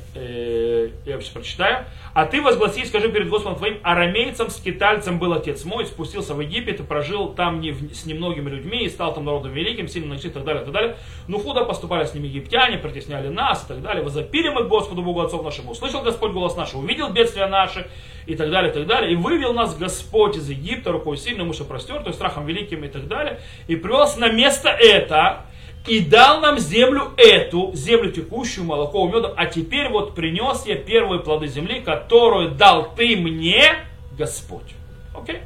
я 1.05 1.19
сейчас 1.19 1.29
прочитаю. 1.29 1.85
А 2.13 2.25
ты 2.25 2.41
возгласи, 2.41 2.85
скажи 2.85 3.09
перед 3.09 3.29
Господом 3.29 3.57
твоим, 3.57 3.79
арамейцам, 3.83 4.49
скитальцам 4.49 5.19
был 5.19 5.33
отец 5.33 5.63
мой, 5.65 5.85
спустился 5.85 6.33
в 6.33 6.41
Египет 6.41 6.79
и 6.79 6.83
прожил 6.83 7.33
там 7.33 7.59
не, 7.59 7.73
с 7.73 8.05
немногими 8.05 8.49
людьми, 8.49 8.83
и 8.83 8.89
стал 8.89 9.13
там 9.13 9.25
народом 9.25 9.53
великим, 9.53 9.87
сильным 9.87 10.17
и 10.17 10.29
так 10.29 10.43
далее, 10.43 10.61
и 10.61 10.65
так 10.65 10.73
далее. 10.73 10.97
Ну 11.27 11.39
худо 11.39 11.65
поступали 11.65 12.05
с 12.05 12.13
ними 12.13 12.27
египтяне, 12.27 12.77
притесняли 12.77 13.27
нас 13.27 13.63
и 13.65 13.67
так 13.67 13.81
далее. 13.81 14.03
Возопили 14.03 14.49
мы 14.49 14.63
Господу 14.63 15.01
Богу 15.03 15.21
отцов 15.21 15.43
нашему, 15.43 15.71
услышал 15.71 16.01
Господь 16.01 16.31
голос 16.31 16.55
наш, 16.55 16.73
увидел 16.73 17.09
бедствия 17.11 17.47
наши 17.47 17.87
и 18.27 18.35
так 18.35 18.49
далее, 18.49 18.71
и 18.71 18.73
так 18.73 18.87
далее. 18.87 19.13
И 19.13 19.15
вывел 19.15 19.53
нас 19.53 19.77
Господь 19.77 20.37
из 20.37 20.49
Египта 20.49 20.91
рукой 20.91 21.17
сильной, 21.17 21.45
мышью 21.45 21.65
простертой, 21.65 22.13
страхом 22.13 22.45
великим 22.45 22.83
и 22.83 22.87
так 22.87 23.07
далее. 23.07 23.39
И 23.67 23.75
привез 23.75 24.17
на 24.17 24.29
место 24.31 24.69
это, 24.69 25.45
и 25.87 25.99
дал 25.99 26.41
нам 26.41 26.59
землю 26.59 27.11
эту, 27.17 27.71
землю 27.73 28.11
текущую 28.11 28.65
молоко 28.65 29.07
медом, 29.07 29.33
а 29.35 29.47
теперь 29.47 29.89
вот 29.89 30.13
принес 30.13 30.65
я 30.65 30.75
первые 30.75 31.21
плоды 31.21 31.47
земли, 31.47 31.81
которую 31.81 32.51
дал 32.51 32.93
ты 32.95 33.15
мне, 33.15 33.75
Господь. 34.17 34.75
Окей? 35.15 35.39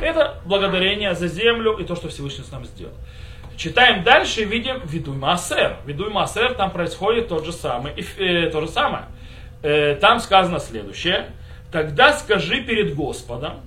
Это 0.00 0.40
благодарение 0.44 1.14
за 1.14 1.28
землю 1.28 1.72
и 1.72 1.84
то, 1.84 1.96
что 1.96 2.08
Всевышний 2.08 2.44
с 2.44 2.50
нами 2.50 2.64
сделал. 2.64 2.94
Читаем 3.56 4.04
дальше 4.04 4.42
и 4.42 4.44
видим 4.44 4.80
Видуй 4.84 5.16
Маасер. 5.16 5.78
Видуй 5.84 6.10
Маасер, 6.10 6.54
там 6.54 6.70
происходит 6.70 7.28
тот 7.28 7.44
же 7.44 7.52
самый, 7.52 7.92
э, 8.18 8.50
то 8.50 8.60
же 8.60 8.68
самое. 8.68 9.06
Э, 9.62 9.96
там 9.96 10.20
сказано 10.20 10.60
следующее. 10.60 11.30
Тогда 11.72 12.12
скажи 12.12 12.62
перед 12.62 12.94
Господом, 12.94 13.60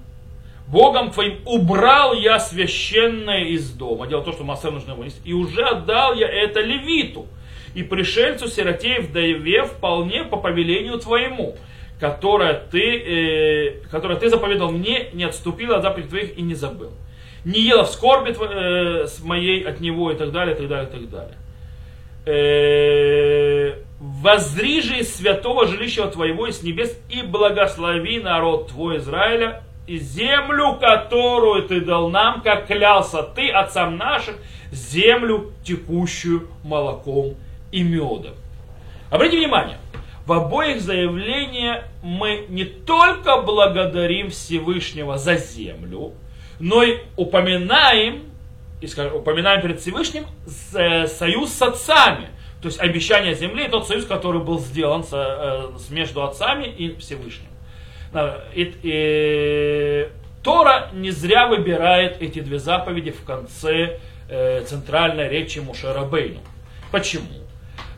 Богом 0.72 1.12
твоим 1.12 1.40
убрал 1.46 2.14
я 2.14 2.40
священное 2.40 3.44
из 3.44 3.72
дома. 3.72 4.08
Дело 4.08 4.22
в 4.22 4.26
том, 4.26 4.34
что 4.34 4.44
Массер 4.46 4.72
нужно 4.72 4.96
вынести. 4.96 5.20
И 5.26 5.34
уже 5.34 5.64
отдал 5.64 6.14
я 6.14 6.28
это 6.28 6.62
левиту. 6.62 7.28
И 7.76 7.84
пришельцу, 7.84 8.48
сироте, 8.48 9.02
вдове 9.02 9.64
вполне 9.64 10.24
по 10.24 10.38
повелению 10.38 10.98
твоему, 10.98 11.58
которое 12.00 12.54
ты, 12.54 12.98
э, 12.98 13.72
которое 13.92 14.18
ты 14.18 14.30
заповедал 14.30 14.72
мне, 14.72 15.10
не 15.14 15.26
отступила 15.26 15.78
от 15.78 15.84
заповедей 15.84 16.10
твоих 16.10 16.38
и 16.38 16.42
не 16.42 16.56
забыл. 16.56 16.92
Не 17.44 17.62
ела 17.62 17.84
в 17.84 17.90
скорби 17.90 18.32
э, 18.40 19.08
с 19.08 19.22
моей 19.24 19.64
от 19.64 19.82
него 19.82 20.12
и 20.12 20.16
так 20.16 20.32
далее, 20.32 20.56
и 20.56 20.58
так 20.58 20.68
далее, 20.70 20.90
и 20.90 20.92
так 20.92 21.10
далее. 21.10 21.38
Э, 22.26 23.82
Возри 24.00 24.82
же 24.82 25.00
из 25.00 25.16
святого 25.16 25.68
жилища 25.68 26.08
твоего 26.08 26.48
из 26.48 26.64
небес 26.64 26.98
и 27.10 27.22
благослови 27.22 28.20
народ 28.20 28.70
твой 28.70 28.98
Израиля 28.98 29.64
и 29.88 29.98
землю, 29.98 30.78
которую 30.80 31.64
ты 31.68 31.82
дал 31.82 32.10
нам, 32.10 32.42
как 32.42 32.68
клялся 32.68 33.24
ты, 33.24 33.50
отцам 33.50 33.98
нашим, 33.98 34.36
землю, 34.72 35.52
текущую 35.64 36.48
молоком 36.64 37.36
и 37.72 37.84
медом. 37.84 38.34
Обратите 39.10 39.40
внимание, 39.40 39.78
в 40.26 40.34
обоих 40.34 40.82
заявлениях 40.82 41.84
мы 42.04 42.46
не 42.48 42.64
только 42.64 43.42
благодарим 43.42 44.30
Всевышнего 44.30 45.18
за 45.18 45.36
землю, 45.36 46.14
но 46.60 46.84
и 46.84 47.00
упоминаем, 47.18 48.24
и 48.80 48.88
скажем, 48.88 49.16
упоминаем 49.16 49.62
перед 49.62 49.82
Всевышним 49.82 50.26
э, 50.74 51.08
союз 51.08 51.52
с 51.52 51.62
отцами. 51.62 52.30
То 52.62 52.68
есть 52.68 52.80
обещание 52.80 53.34
земли, 53.34 53.68
тот 53.68 53.88
союз, 53.88 54.06
который 54.06 54.42
был 54.42 54.60
сделан 54.60 55.04
э, 55.12 55.72
между 55.90 56.24
отцами 56.24 56.66
и 56.66 56.96
Всевышним. 56.98 57.48
И, 58.54 58.74
и, 58.84 60.10
Тора 60.44 60.90
не 60.94 61.12
зря 61.12 61.48
выбирает 61.48 62.22
эти 62.22 62.40
две 62.40 62.60
заповеди 62.60 63.12
в 63.12 63.24
конце 63.24 64.00
э, 64.28 64.64
центральной 64.64 65.30
речи 65.30 65.60
Мушерабейну. 65.60 66.40
Почему? 66.92 67.28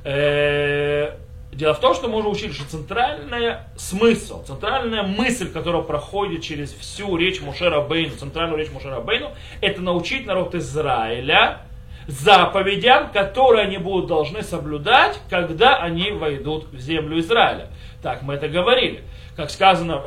Э, 0.03 1.15
дело 1.53 1.73
в 1.73 1.79
том, 1.79 1.95
что 1.95 2.09
мы 2.09 2.17
уже 2.17 2.27
учили, 2.27 2.51
что 2.51 2.69
центральный 2.69 3.55
смысл, 3.77 4.43
центральная 4.43 5.03
мысль, 5.03 5.51
которая 5.51 5.83
проходит 5.83 6.43
через 6.43 6.73
всю 6.73 7.15
речь 7.15 7.41
Мушера 7.41 7.81
Бейну, 7.81 8.15
центральную 8.17 8.59
речь 8.59 8.71
Мушера 8.71 8.99
Бейну, 8.99 9.31
это 9.61 9.81
научить 9.81 10.25
народ 10.25 10.53
Израиля 10.53 11.61
заповедям, 12.07 13.11
которые 13.11 13.65
они 13.65 13.77
будут 13.77 14.07
должны 14.07 14.43
соблюдать, 14.43 15.19
когда 15.29 15.77
они 15.77 16.11
войдут 16.11 16.65
в 16.65 16.77
землю 16.77 17.19
Израиля. 17.19 17.69
Так 18.01 18.21
мы 18.21 18.33
это 18.33 18.49
говорили 18.49 19.01
как 19.35 19.49
сказано 19.49 20.03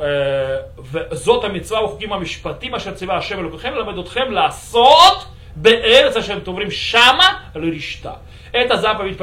в 0.77 1.09
Зота 1.11 1.49
Митцва 1.49 1.85
Хукима 1.87 2.17
Мишпатим 2.17 2.75
Ашер 2.75 2.95
Цива 2.95 3.17
Ашем 3.17 3.41
Элукахем 3.41 3.75
Ламедутхем 3.75 4.33
Ласот 4.33 5.27
Беэрц 5.55 6.15
Ашем 6.15 6.39
Туврим 6.41 6.71
Шама 6.71 7.41
Лиришта. 7.53 8.19
Это 8.53 8.77
заповедь, 8.77 9.17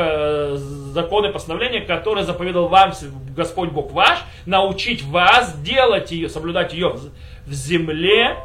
законы, 0.92 1.32
постановления, 1.32 1.80
которые 1.80 2.24
заповедал 2.24 2.68
вам 2.68 2.92
Господь 3.34 3.70
Бог 3.70 3.90
ваш, 3.92 4.18
научить 4.44 5.02
вас 5.02 5.58
делать 5.60 6.12
ее, 6.12 6.28
соблюдать 6.28 6.74
ее 6.74 6.94
в 7.46 7.52
земле, 7.52 8.36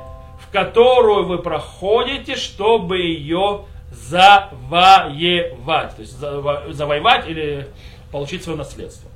в 0.42 0.50
которую 0.54 1.25
вы 1.25 1.39
проходите, 1.39 2.38
чтобы 2.38 3.00
ее 3.00 3.66
завоевать. 3.92 5.96
То 5.96 6.01
есть 6.01 6.18
завоевать 6.18 7.28
или 7.28 7.68
получить 8.12 8.44
свое 8.44 8.58
наследство. 8.58 9.10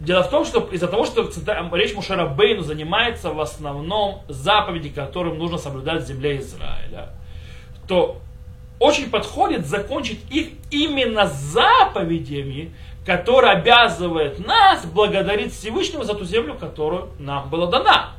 Дело 0.00 0.22
в 0.22 0.30
том, 0.30 0.46
что 0.46 0.66
из-за 0.72 0.88
того, 0.88 1.04
что 1.04 1.30
речь 1.72 1.94
Мушера 1.94 2.26
Бейну 2.26 2.62
занимается 2.62 3.30
в 3.30 3.40
основном 3.40 4.22
заповеди, 4.28 4.88
которым 4.88 5.38
нужно 5.38 5.58
соблюдать 5.58 6.04
в 6.04 6.06
земле 6.06 6.38
Израиля, 6.38 7.10
то 7.86 8.16
очень 8.78 9.10
подходит 9.10 9.66
закончить 9.66 10.20
их 10.30 10.48
именно 10.70 11.26
заповедями, 11.26 12.72
которые 13.04 13.52
обязывают 13.52 14.44
нас 14.44 14.86
благодарить 14.86 15.52
Всевышнего 15.52 16.04
за 16.04 16.14
ту 16.14 16.24
землю, 16.24 16.54
которую 16.54 17.10
нам 17.18 17.50
была 17.50 17.66
дана. 17.66 18.12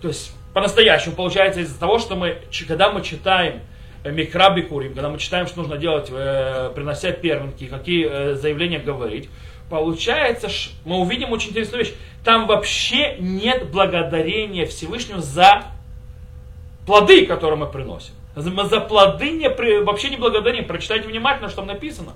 То 0.00 0.08
есть, 0.08 0.32
по-настоящему 0.54 1.16
получается 1.16 1.60
из-за 1.60 1.78
того, 1.78 1.98
что 1.98 2.14
мы, 2.14 2.38
когда 2.68 2.92
мы 2.92 3.02
читаем 3.02 3.62
э, 4.04 4.12
Микраби 4.12 4.60
Курим, 4.60 4.94
когда 4.94 5.08
мы 5.08 5.18
читаем, 5.18 5.48
что 5.48 5.58
нужно 5.58 5.76
делать, 5.76 6.08
э, 6.10 6.70
принося 6.74 7.10
первенки, 7.10 7.66
какие 7.66 8.08
э, 8.08 8.34
заявления 8.34 8.78
говорить, 8.78 9.28
получается, 9.68 10.48
мы 10.84 10.98
увидим 10.98 11.32
очень 11.32 11.50
интересную 11.50 11.84
вещь. 11.84 11.94
Там 12.24 12.46
вообще 12.46 13.16
нет 13.18 13.70
благодарения 13.70 14.66
Всевышнему 14.66 15.20
за 15.20 15.64
плоды, 16.86 17.26
которые 17.26 17.58
мы 17.58 17.66
приносим. 17.66 18.12
Мы 18.34 18.64
за 18.64 18.80
плоды 18.80 19.30
не, 19.30 19.48
вообще 19.82 20.10
не 20.10 20.16
благодарим. 20.16 20.66
Прочитайте 20.66 21.08
внимательно, 21.08 21.48
что 21.48 21.58
там 21.58 21.68
написано. 21.68 22.12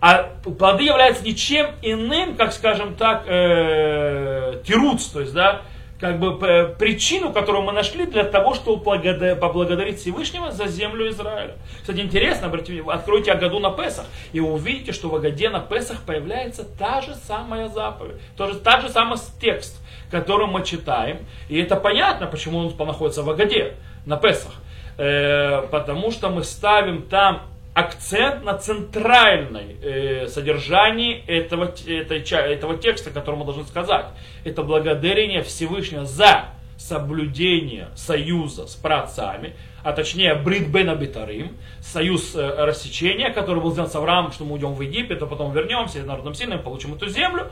А 0.00 0.30
плоды 0.58 0.84
являются 0.84 1.24
ничем 1.24 1.70
иным, 1.82 2.36
как, 2.36 2.52
скажем 2.52 2.94
так, 2.94 3.24
э, 3.26 4.62
тируц, 4.64 5.06
то 5.06 5.20
есть, 5.20 5.32
да, 5.32 5.62
как 6.00 6.20
бы 6.20 6.76
причину, 6.78 7.32
которую 7.32 7.64
мы 7.64 7.72
нашли 7.72 8.06
для 8.06 8.24
того, 8.24 8.54
чтобы 8.54 8.82
поблагодарить 8.82 9.98
Всевышнего 9.98 10.52
за 10.52 10.68
землю 10.68 11.08
Израиля. 11.10 11.56
Кстати, 11.80 12.00
интересно, 12.00 12.46
обратите, 12.46 12.82
откройте 12.86 13.32
Агаду 13.32 13.58
на 13.58 13.70
Песах, 13.70 14.06
и 14.32 14.40
увидите, 14.40 14.92
что 14.92 15.08
в 15.08 15.16
Агаде 15.16 15.50
на 15.50 15.60
Песах 15.60 16.02
появляется 16.02 16.64
та 16.78 17.00
же 17.00 17.14
самая 17.14 17.68
заповедь, 17.68 18.16
тот 18.36 18.52
же, 18.52 18.58
та 18.60 18.80
же 18.80 18.88
самый 18.88 19.18
текст, 19.40 19.82
который 20.10 20.46
мы 20.46 20.64
читаем. 20.64 21.18
И 21.48 21.58
это 21.58 21.76
понятно, 21.76 22.26
почему 22.26 22.58
он 22.58 22.74
находится 22.86 23.22
в 23.22 23.30
Агаде 23.30 23.74
на 24.06 24.16
Песах. 24.16 24.52
Э, 24.98 25.62
потому 25.70 26.10
что 26.10 26.28
мы 26.28 26.42
ставим 26.42 27.02
там 27.02 27.42
акцент 27.78 28.44
на 28.44 28.58
центральной 28.58 29.76
э, 29.82 30.26
содержании 30.28 31.22
этого, 31.26 31.72
этой, 31.86 32.20
этого 32.20 32.76
текста, 32.76 33.10
который 33.10 33.36
мы 33.36 33.44
должны 33.44 33.64
сказать. 33.64 34.06
Это 34.44 34.62
благодарение 34.62 35.42
Всевышнего 35.42 36.04
за 36.04 36.46
соблюдение 36.76 37.88
союза 37.94 38.66
с 38.66 38.74
праотцами, 38.74 39.54
а 39.84 39.92
точнее 39.92 40.34
Брит 40.34 40.68
Бен 40.68 40.90
Абитарим, 40.90 41.56
союз 41.80 42.34
э, 42.34 42.64
рассечения, 42.64 43.30
который 43.30 43.62
был 43.62 43.70
сделан 43.70 43.90
с 43.90 43.94
Авраамом, 43.94 44.32
что 44.32 44.44
мы 44.44 44.54
уйдем 44.54 44.74
в 44.74 44.80
Египет, 44.80 45.22
а 45.22 45.26
потом 45.26 45.52
вернемся, 45.52 46.02
народом 46.02 46.34
сильным, 46.34 46.62
получим 46.62 46.94
эту 46.94 47.08
землю. 47.08 47.48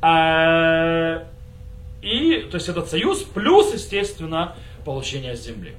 А, 0.00 1.24
и, 2.02 2.46
то 2.50 2.56
есть 2.56 2.68
этот 2.68 2.88
союз 2.88 3.22
плюс, 3.22 3.72
естественно, 3.72 4.56
получение 4.84 5.36
земли 5.36 5.74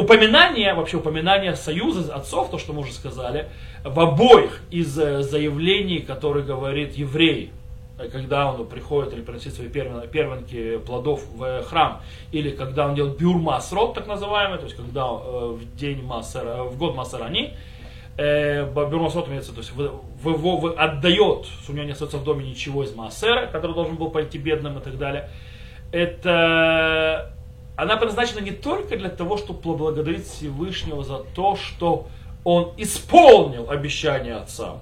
упоминание, 0.00 0.74
вообще 0.74 0.96
упоминание 0.96 1.54
союза 1.56 2.14
отцов, 2.14 2.50
то, 2.50 2.58
что 2.58 2.72
мы 2.72 2.80
уже 2.80 2.92
сказали, 2.92 3.48
в 3.84 3.98
обоих 3.98 4.62
из 4.70 4.98
э, 4.98 5.22
заявлений, 5.22 6.00
которые 6.00 6.44
говорит 6.44 6.94
еврей, 6.94 7.50
э, 7.98 8.08
когда 8.08 8.50
он 8.50 8.66
приходит 8.66 9.12
или 9.12 9.20
приносит 9.20 9.54
свои 9.54 9.68
первенки 9.68 10.78
плодов 10.78 11.24
в 11.34 11.62
храм, 11.64 12.00
или 12.32 12.50
когда 12.50 12.86
он 12.86 12.94
делает 12.94 13.18
бюр 13.18 13.38
масрот, 13.38 13.94
так 13.94 14.06
называемый, 14.06 14.58
то 14.58 14.64
есть 14.64 14.76
когда 14.76 15.02
э, 15.02 15.56
в 15.58 15.76
день 15.76 16.02
массера, 16.02 16.64
в 16.64 16.76
год 16.76 16.94
массерани, 16.96 17.54
бюр 18.16 19.00
масрот 19.00 19.28
имеется, 19.28 19.52
то 19.52 19.58
есть 19.60 19.72
в, 19.72 20.02
в, 20.22 20.74
отдает, 20.76 21.46
у 21.68 21.72
него 21.72 21.84
не 21.84 21.92
остается 21.92 22.18
в 22.18 22.24
доме 22.24 22.50
ничего 22.50 22.84
из 22.84 22.94
массера, 22.94 23.46
который 23.46 23.72
должен 23.72 23.96
был 23.96 24.10
пойти 24.10 24.36
бедным 24.36 24.78
и 24.78 24.82
так 24.82 24.98
далее. 24.98 25.30
Это 25.90 27.32
она 27.80 27.96
предназначена 27.96 28.40
не 28.40 28.50
только 28.50 28.98
для 28.98 29.08
того, 29.08 29.38
чтобы 29.38 29.60
поблагодарить 29.60 30.26
Всевышнего 30.26 31.02
за 31.02 31.20
то, 31.34 31.56
что 31.56 32.08
он 32.44 32.74
исполнил 32.76 33.70
обещание 33.70 34.36
отцам, 34.36 34.80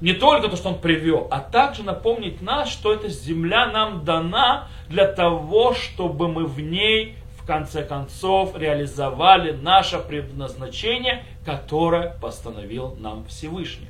не 0.00 0.14
только 0.14 0.48
то, 0.48 0.56
что 0.56 0.70
он 0.70 0.80
привел, 0.80 1.28
а 1.30 1.38
также 1.38 1.84
напомнить 1.84 2.42
нас, 2.42 2.68
что 2.68 2.92
эта 2.92 3.08
земля 3.08 3.66
нам 3.68 4.04
дана 4.04 4.66
для 4.88 5.06
того, 5.06 5.74
чтобы 5.74 6.26
мы 6.26 6.46
в 6.46 6.58
ней 6.58 7.14
в 7.38 7.46
конце 7.46 7.84
концов 7.84 8.58
реализовали 8.58 9.52
наше 9.52 10.00
предназначение, 10.00 11.24
которое 11.46 12.16
постановил 12.20 12.96
нам 12.98 13.24
Всевышний. 13.26 13.86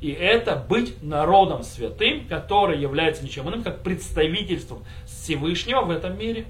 И 0.00 0.10
это 0.10 0.56
быть 0.56 1.02
народом 1.02 1.62
святым, 1.62 2.26
который 2.28 2.80
является 2.80 3.22
ничем 3.22 3.46
иным, 3.50 3.62
как 3.62 3.82
представительством 3.82 4.84
Всевышнего 5.06 5.82
в 5.82 5.90
этом 5.90 6.18
мире. 6.18 6.46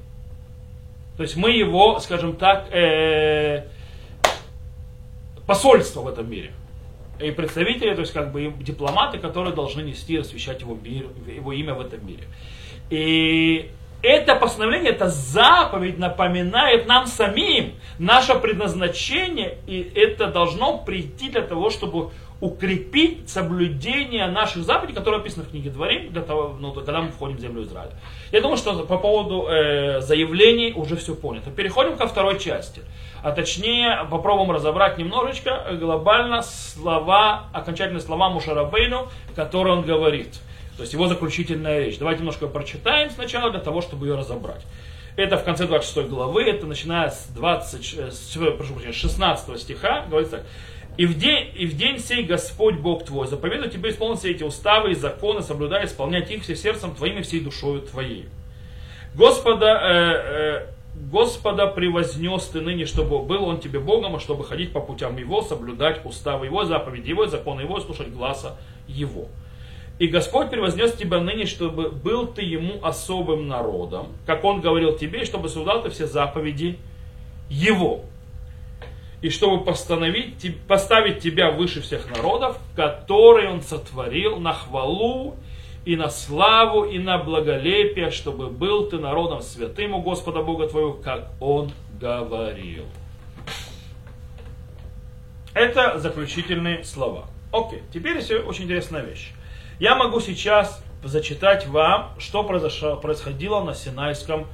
То 1.16 1.22
есть 1.22 1.36
мы 1.36 1.50
его, 1.50 2.00
скажем 2.00 2.36
так, 2.36 2.72
э, 2.72 3.64
посольство 5.46 6.00
в 6.00 6.08
этом 6.08 6.28
мире. 6.28 6.52
И 7.20 7.30
представители, 7.30 7.94
то 7.94 8.00
есть 8.00 8.12
как 8.12 8.32
бы 8.32 8.52
дипломаты, 8.60 9.18
которые 9.18 9.54
должны 9.54 9.82
нести 9.82 10.14
и 10.14 10.18
освещать 10.18 10.60
его, 10.60 10.74
мир, 10.74 11.06
его 11.26 11.52
имя 11.52 11.74
в 11.74 11.80
этом 11.80 12.04
мире. 12.04 12.24
И 12.90 13.70
это 14.02 14.34
постановление, 14.34 14.90
это 14.90 15.08
заповедь 15.08 15.98
напоминает 15.98 16.86
нам 16.86 17.06
самим 17.06 17.74
наше 17.98 18.34
предназначение, 18.34 19.58
и 19.66 19.92
это 19.94 20.26
должно 20.26 20.78
прийти 20.78 21.30
для 21.30 21.42
того, 21.42 21.70
чтобы 21.70 22.10
укрепить 22.44 23.30
соблюдение 23.30 24.26
наших 24.26 24.64
заповедей, 24.64 24.94
которые 24.94 25.20
описаны 25.20 25.46
в 25.46 25.50
книге 25.50 25.70
Дворим, 25.70 26.12
для 26.12 26.20
того, 26.20 26.54
ну, 26.60 26.74
когда 26.74 27.00
мы 27.00 27.10
входим 27.10 27.38
в 27.38 27.40
землю 27.40 27.62
Израиля. 27.62 27.92
Я 28.32 28.42
думаю, 28.42 28.58
что 28.58 28.84
по 28.84 28.98
поводу 28.98 29.48
э, 29.48 30.02
заявлений 30.02 30.74
уже 30.76 30.96
все 30.96 31.14
понято. 31.14 31.50
Переходим 31.50 31.96
ко 31.96 32.06
второй 32.06 32.38
части. 32.38 32.82
А 33.22 33.32
точнее, 33.32 34.06
попробуем 34.10 34.50
разобрать 34.50 34.98
немножечко 34.98 35.74
глобально 35.80 36.42
слова, 36.42 37.46
окончательные 37.54 38.02
слова 38.02 38.28
Мушарабейну, 38.28 39.08
которые 39.34 39.76
он 39.76 39.82
говорит. 39.82 40.34
То 40.76 40.82
есть 40.82 40.92
его 40.92 41.08
заключительная 41.08 41.86
речь. 41.86 41.96
Давайте 41.96 42.20
немножко 42.20 42.46
прочитаем 42.46 43.08
сначала 43.08 43.52
для 43.52 43.60
того, 43.60 43.80
чтобы 43.80 44.06
ее 44.06 44.16
разобрать. 44.16 44.60
Это 45.16 45.38
в 45.38 45.44
конце 45.44 45.66
26 45.66 46.08
главы, 46.08 46.42
это 46.42 46.66
начиная 46.66 47.08
с, 47.08 47.28
20, 47.28 47.94
э, 47.96 48.10
с 48.10 48.36
прошу 48.58 48.74
прощения, 48.74 48.92
16 48.92 49.58
стиха, 49.58 50.04
говорится 50.10 50.38
так. 50.38 50.46
И 50.96 51.06
в, 51.06 51.18
день, 51.18 51.50
и 51.56 51.66
в 51.66 51.76
день 51.76 51.98
сей 51.98 52.22
Господь 52.22 52.76
Бог 52.76 53.04
твой 53.04 53.26
заповедует 53.26 53.72
тебе 53.72 53.90
исполнить 53.90 54.20
все 54.20 54.30
эти 54.30 54.44
уставы 54.44 54.92
и 54.92 54.94
законы, 54.94 55.42
соблюдая, 55.42 55.86
исполнять 55.86 56.30
их 56.30 56.44
всем 56.44 56.54
сердцем 56.54 56.94
твоим 56.94 57.18
и 57.18 57.22
всей 57.22 57.40
душою 57.40 57.82
твоей. 57.82 58.26
Господа, 59.16 59.66
э, 59.66 60.66
э, 60.66 60.66
Господа 61.10 61.66
превознес 61.66 62.46
ты 62.46 62.60
ныне, 62.60 62.86
чтобы 62.86 63.20
был 63.20 63.44
он 63.44 63.58
тебе 63.58 63.80
Богом, 63.80 64.14
а 64.14 64.20
чтобы 64.20 64.44
ходить 64.44 64.72
по 64.72 64.80
путям 64.80 65.16
Его, 65.16 65.42
соблюдать 65.42 66.04
уставы 66.04 66.46
Его, 66.46 66.64
заповеди 66.64 67.08
Его, 67.08 67.26
законы 67.26 67.62
Его, 67.62 67.80
слушать 67.80 68.10
глаза 68.10 68.56
Его. 68.86 69.26
И 69.98 70.06
Господь 70.06 70.50
превознес 70.50 70.92
тебя 70.92 71.20
ныне, 71.20 71.46
чтобы 71.46 71.90
был 71.90 72.28
ты 72.28 72.42
Ему 72.42 72.84
особым 72.84 73.48
народом, 73.48 74.08
как 74.26 74.44
Он 74.44 74.60
говорил 74.60 74.96
тебе, 74.96 75.24
чтобы 75.24 75.48
соблюдал 75.48 75.82
ты 75.82 75.90
все 75.90 76.06
заповеди 76.06 76.78
Его 77.48 78.04
и 79.24 79.30
чтобы 79.30 79.64
постановить, 79.64 80.54
поставить 80.68 81.20
тебя 81.20 81.50
выше 81.50 81.80
всех 81.80 82.14
народов, 82.14 82.58
которые 82.76 83.48
он 83.48 83.62
сотворил 83.62 84.36
на 84.36 84.52
хвалу 84.52 85.36
и 85.86 85.96
на 85.96 86.10
славу 86.10 86.84
и 86.84 86.98
на 86.98 87.16
благолепие, 87.16 88.10
чтобы 88.10 88.50
был 88.50 88.86
ты 88.90 88.98
народом 88.98 89.40
святым 89.40 89.94
у 89.94 90.02
Господа 90.02 90.42
Бога 90.42 90.68
твоего, 90.68 90.92
как 90.92 91.30
он 91.40 91.72
говорил. 91.98 92.84
Это 95.54 95.98
заключительные 95.98 96.84
слова. 96.84 97.24
Окей, 97.50 97.80
теперь 97.94 98.18
еще 98.18 98.40
очень 98.40 98.64
интересная 98.64 99.04
вещь. 99.04 99.32
Я 99.80 99.94
могу 99.94 100.20
сейчас 100.20 100.84
зачитать 101.02 101.66
вам, 101.66 102.10
что 102.18 102.42
произошло, 102.42 102.96
происходило 102.96 103.64
на 103.64 103.72
Синайском 103.72 104.46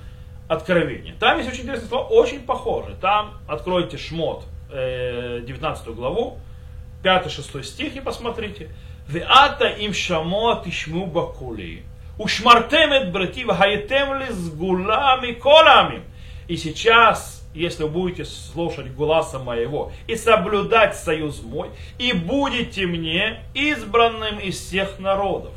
откровении. 0.47 1.13
Там 1.19 1.39
есть 1.39 1.51
очень 1.51 1.63
интересные 1.63 1.89
слова, 1.89 2.07
очень 2.07 2.43
похожи. 2.43 2.95
Там 3.01 3.35
откройте 3.49 3.99
шмот 3.99 4.45
19 4.71 5.87
э, 5.87 5.93
главу, 5.93 6.39
5-6 7.03 7.63
стих 7.63 7.97
и 7.97 8.01
посмотрите. 8.01 8.69
Веата 9.09 9.69
им 9.69 9.93
шамо 9.93 10.63
тишму 10.65 11.07
бакули. 11.07 11.83
Ушмартем 12.19 12.93
эт 12.93 13.13
брати 13.13 13.45
вахаетем 13.45 14.21
ли 14.21 14.27
с 14.31 14.51
гулами 14.51 15.33
колами. 15.33 16.03
И 16.49 16.57
сейчас, 16.57 17.49
если 17.55 17.85
вы 17.85 17.89
будете 17.89 18.25
слушать 18.25 18.93
глаза 18.95 19.39
моего 19.39 19.91
и 20.07 20.17
соблюдать 20.17 20.97
союз 20.97 21.43
мой, 21.43 21.71
и 21.99 22.13
будете 22.13 22.87
мне 22.87 23.41
избранным 23.55 24.39
из 24.39 24.61
всех 24.61 24.99
народов. 24.99 25.53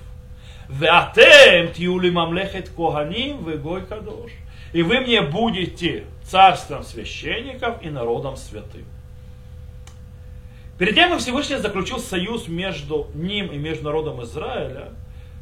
Веатем 0.69 1.73
тиули 1.73 2.09
мамлехет 2.09 2.69
коганим 2.69 3.43
вегой 3.45 3.85
кадош. 3.85 4.31
И 4.71 4.81
вы 4.81 5.01
мне 5.01 5.21
будете 5.21 6.05
царством 6.23 6.83
священников 6.83 7.83
и 7.83 7.89
народом 7.89 8.37
святым. 8.37 8.85
Перед 10.77 10.95
тем, 10.95 11.11
как 11.11 11.19
Всевышний 11.19 11.57
заключил 11.57 11.99
союз 11.99 12.47
между 12.47 13.07
ним 13.13 13.47
и 13.47 13.57
между 13.57 13.85
народом 13.85 14.23
Израиля, 14.23 14.89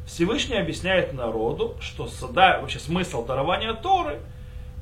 Всевышний 0.06 0.56
объясняет 0.56 1.14
народу, 1.14 1.76
что 1.80 2.08
да, 2.32 2.60
вообще 2.60 2.78
смысл 2.78 3.24
дарования 3.24 3.72
Торы 3.72 4.18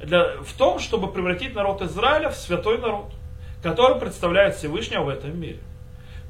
для, 0.02 0.36
в 0.42 0.52
том, 0.54 0.78
чтобы 0.78 1.12
превратить 1.12 1.54
народ 1.54 1.82
Израиля 1.82 2.30
в 2.30 2.36
святой 2.36 2.78
народ, 2.78 3.12
который 3.62 4.00
представляет 4.00 4.56
Всевышнего 4.56 5.04
в 5.04 5.08
этом 5.08 5.38
мире. 5.38 5.60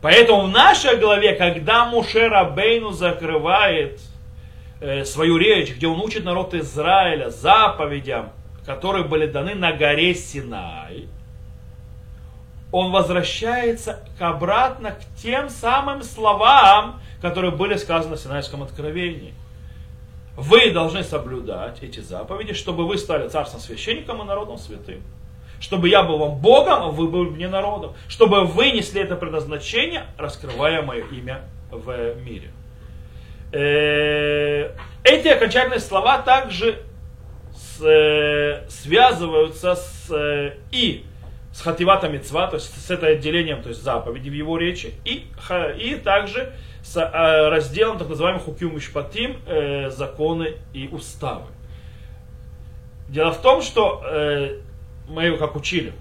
Поэтому 0.02 0.42
в 0.42 0.48
нашей 0.48 0.96
главе, 0.96 1.34
когда 1.34 1.86
Мушера 1.86 2.44
Бейну 2.44 2.90
закрывает 2.90 4.00
э, 4.80 5.04
свою 5.04 5.38
речь, 5.38 5.74
где 5.74 5.86
он 5.86 6.00
учит 6.00 6.24
народ 6.24 6.52
Израиля 6.54 7.30
заповедям, 7.30 8.30
которые 8.66 9.04
были 9.04 9.26
даны 9.26 9.54
на 9.54 9.72
горе 9.72 10.14
Синай, 10.14 11.06
он 12.72 12.92
возвращается 12.92 14.00
обратно 14.18 14.92
к 14.92 15.20
тем 15.20 15.50
самым 15.50 16.02
словам, 16.02 17.00
которые 17.20 17.50
были 17.50 17.76
сказаны 17.76 18.16
в 18.16 18.20
Синайском 18.20 18.62
откровении. 18.62 19.34
Вы 20.36 20.70
должны 20.70 21.02
соблюдать 21.02 21.82
эти 21.82 22.00
заповеди, 22.00 22.54
чтобы 22.54 22.86
вы 22.86 22.96
стали 22.96 23.28
царством 23.28 23.60
священником 23.60 24.22
и 24.22 24.24
народом 24.24 24.58
святым. 24.58 25.02
Чтобы 25.60 25.88
я 25.90 26.02
был 26.02 26.18
вам 26.18 26.36
Богом, 26.36 26.82
а 26.82 26.88
вы 26.88 27.08
были 27.08 27.28
мне 27.28 27.48
народом. 27.48 27.92
Чтобы 28.08 28.44
вы 28.44 28.70
несли 28.70 29.02
это 29.02 29.16
предназначение, 29.16 30.06
раскрывая 30.16 30.80
мое 30.80 31.04
имя 31.08 31.42
в 31.70 32.14
мире. 32.22 32.50
Э, 33.52 34.70
эти 35.04 35.28
окончательные 35.28 35.80
слова 35.80 36.18
также 36.18 36.78
э, 37.82 38.68
связываются 38.68 39.74
с 39.74 40.10
э, 40.10 40.54
и 40.70 41.04
с 41.52 41.62
хативата 41.62 42.08
мецва, 42.08 42.46
то 42.46 42.56
есть 42.56 42.86
с 42.86 42.90
этой 42.90 43.16
отделением, 43.16 43.62
то 43.62 43.68
есть 43.68 43.82
заповеди 43.82 44.28
в 44.28 44.32
его 44.32 44.56
речи, 44.56 44.94
и, 45.04 45.26
и 45.78 45.94
также 45.96 46.52
с 46.82 46.96
э, 46.96 47.48
разделом 47.48 47.98
так 47.98 48.08
называемых 48.08 48.42
хуким 48.42 48.74
мишпатим, 48.74 49.36
э, 49.46 49.90
законы 49.90 50.54
и 50.72 50.88
уставы. 50.88 51.46
Дело 53.08 53.32
в 53.32 53.42
том, 53.42 53.62
что 53.62 54.02
э, 54.04 54.60
мы 55.08 55.24
его 55.24 55.36
как 55.36 55.56
учили, 55.56 55.92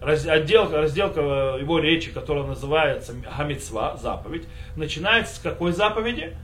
отделка, 0.00 0.80
разделка 0.80 1.20
его 1.20 1.80
речи, 1.80 2.12
которая 2.12 2.44
называется 2.44 3.14
Хамицва, 3.28 3.96
заповедь, 3.96 4.46
начинается 4.76 5.36
с 5.36 5.38
какой 5.38 5.72
заповеди? 5.72 6.36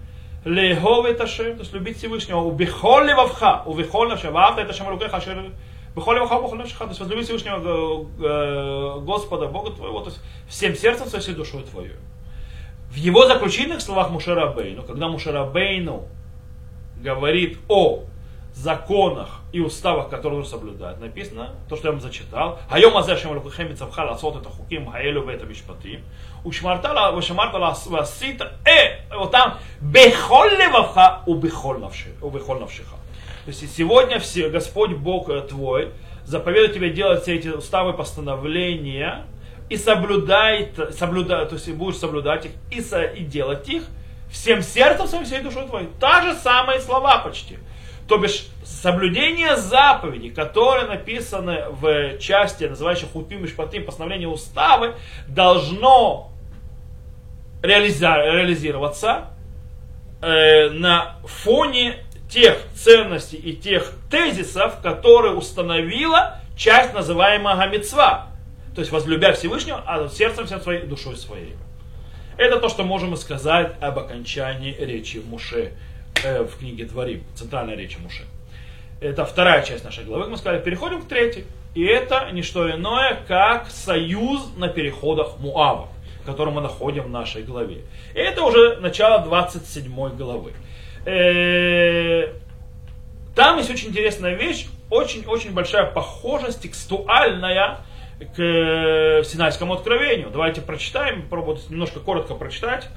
Лехов 0.45 1.07
это 1.07 1.27
то 1.27 1.43
есть 1.43 1.73
любить 1.73 1.97
Всевышнего, 1.97 2.41
убихоль 2.41 3.07
левавха, 3.07 3.63
убихоль 3.65 4.09
навша, 4.09 4.31
ваавта 4.31 4.61
это 4.61 4.75
шам 4.75 4.91
рукеха, 4.91 5.19
Бухоли 5.95 6.19
вахал 6.19 6.43
бухоли 6.43 6.63
то 6.65 6.87
есть 6.87 7.01
возлюби 7.01 7.23
Всевышнего 7.23 8.07
э, 8.19 9.01
Господа, 9.01 9.47
Бога 9.47 9.71
твоего, 9.71 10.01
то 10.01 10.11
есть 10.11 10.21
всем 10.49 10.75
сердцем, 10.75 11.07
всей 11.21 11.35
душой 11.35 11.63
твою. 11.63 11.95
В 12.91 12.97
его 12.97 13.27
заключительных 13.27 13.81
словах 13.81 14.11
Мушарабейну, 14.11 14.83
когда 14.83 15.09
Мушарабейну 15.09 16.09
говорит 17.01 17.59
о 17.69 18.05
законах 18.55 19.41
и 19.53 19.61
уставах, 19.61 20.09
которые 20.09 20.39
нужно 20.39 20.59
соблюдать, 20.59 21.01
написано, 21.01 21.55
то, 21.69 21.77
что 21.77 21.89
я 21.89 21.93
вам 21.93 22.01
зачитал, 22.01 22.59
Хайом 22.69 22.97
Азешем 22.97 23.33
Рукухем 23.33 23.71
Мицавха 23.71 24.05
Ласот 24.05 24.37
это 24.37 24.49
Хуким 24.49 24.91
Хаэлю 24.91 25.25
Вета 25.29 25.45
Мишпатим, 25.45 26.03
Ушмартала 26.45 27.15
Вашамарта 27.15 27.59
Ласита, 27.59 28.53
э, 28.65 29.15
вот 29.17 29.33
там, 29.33 29.59
Бехол 29.81 30.47
Левавха, 30.47 31.23
Убехол 31.27 31.79
Навшиха. 31.79 32.97
То 33.45 33.51
есть 33.51 33.77
сегодня 33.77 34.19
все, 34.19 34.49
Господь 34.49 34.93
Бог 34.93 35.29
твой 35.49 35.91
заповедует 36.25 36.75
тебе 36.75 36.91
делать 36.91 37.23
все 37.23 37.37
эти 37.37 37.49
уставы 37.49 37.93
постановления 37.93 39.27
и 39.69 39.77
соблюдает, 39.77 40.79
соблюдает, 40.97 41.51
то 41.51 41.57
есть 41.57 41.71
будешь 41.73 41.99
соблюдать 41.99 42.47
их 42.47 42.53
и, 42.71 42.81
со, 42.81 43.03
и 43.03 43.23
делать 43.23 43.69
их 43.69 43.85
всем 44.31 44.63
сердцем 44.63 45.07
своим, 45.07 45.25
всей 45.25 45.41
душой 45.41 45.67
твоей. 45.67 45.89
Та 46.01 46.23
же 46.23 46.35
самые 46.35 46.81
слова 46.81 47.19
почти. 47.19 47.59
То 48.09 48.19
бишь, 48.19 48.47
соблюдение 48.65 49.57
заповедей, 49.57 50.31
которые 50.31 50.87
написаны 50.87 51.65
в 51.71 52.19
части, 52.19 52.65
называющей 52.65 53.07
Хупим 53.07 53.45
и 53.45 53.49
Шпатим, 53.49 53.85
постановление 53.85 54.29
уставы, 54.29 54.95
должно 55.27 56.31
реализироваться 57.63 59.31
э, 60.21 60.69
на 60.71 61.17
фоне 61.25 62.05
тех 62.29 62.59
ценностей 62.75 63.37
и 63.37 63.55
тех 63.55 63.93
тезисов, 64.11 64.81
которые 64.81 65.35
установила 65.35 66.41
часть 66.57 66.95
называемого 66.95 67.67
мецва. 67.69 68.29
То 68.75 68.81
есть 68.81 68.91
возлюбя 68.91 69.33
Всевышнего 69.33 69.83
а 69.87 70.09
сердцем 70.09 70.47
всем 70.47 70.61
своей 70.61 70.83
душой 70.83 71.17
своей. 71.17 71.55
Это 72.37 72.59
то, 72.59 72.69
что 72.69 72.83
можем 72.83 73.17
сказать 73.17 73.77
об 73.81 73.99
окончании 73.99 74.75
речи 74.77 75.19
Муше 75.19 75.73
э, 76.25 76.43
в 76.43 76.59
книге 76.59 76.87
Творим, 76.87 77.23
центральной 77.35 77.77
речи 77.77 77.99
Муше. 77.99 78.25
Это 79.01 79.25
вторая 79.25 79.63
часть 79.63 79.85
нашей 79.85 80.05
главы. 80.05 80.29
Мы 80.29 80.37
сказали, 80.37 80.61
переходим 80.61 81.03
к 81.03 81.09
третьей. 81.09 81.45
И 81.75 81.85
это 81.85 82.31
не 82.33 82.43
что 82.43 82.71
иное, 82.71 83.19
как 83.29 83.69
союз 83.69 84.53
на 84.57 84.69
переходах 84.69 85.39
Муава, 85.39 85.89
который 86.25 86.53
мы 86.53 86.61
находим 86.61 87.05
в 87.05 87.11
нашей 87.11 87.43
главе. 87.43 87.83
И 88.15 88.19
это 88.19 88.43
уже 88.43 88.77
начало 88.77 89.21
27 89.21 90.17
главы. 90.17 90.53
Э, 91.07 92.33
там 93.35 93.59
есть 93.59 93.71
очень 93.71 93.89
интересная 93.89 94.35
вещь, 94.35 94.69
очень-очень 94.91 95.53
большая 95.53 95.87
похожесть 95.87 96.63
текстуальная 96.63 97.79
к 98.35 98.41
э, 98.41 99.23
Синайскому 99.25 99.75
откровению. 99.75 100.31
Давайте 100.31 100.61
прочитаем, 100.61 101.23
попробуем 101.23 101.59
немножко 101.69 102.01
коротко 102.01 102.35
прочитать. 102.35 102.89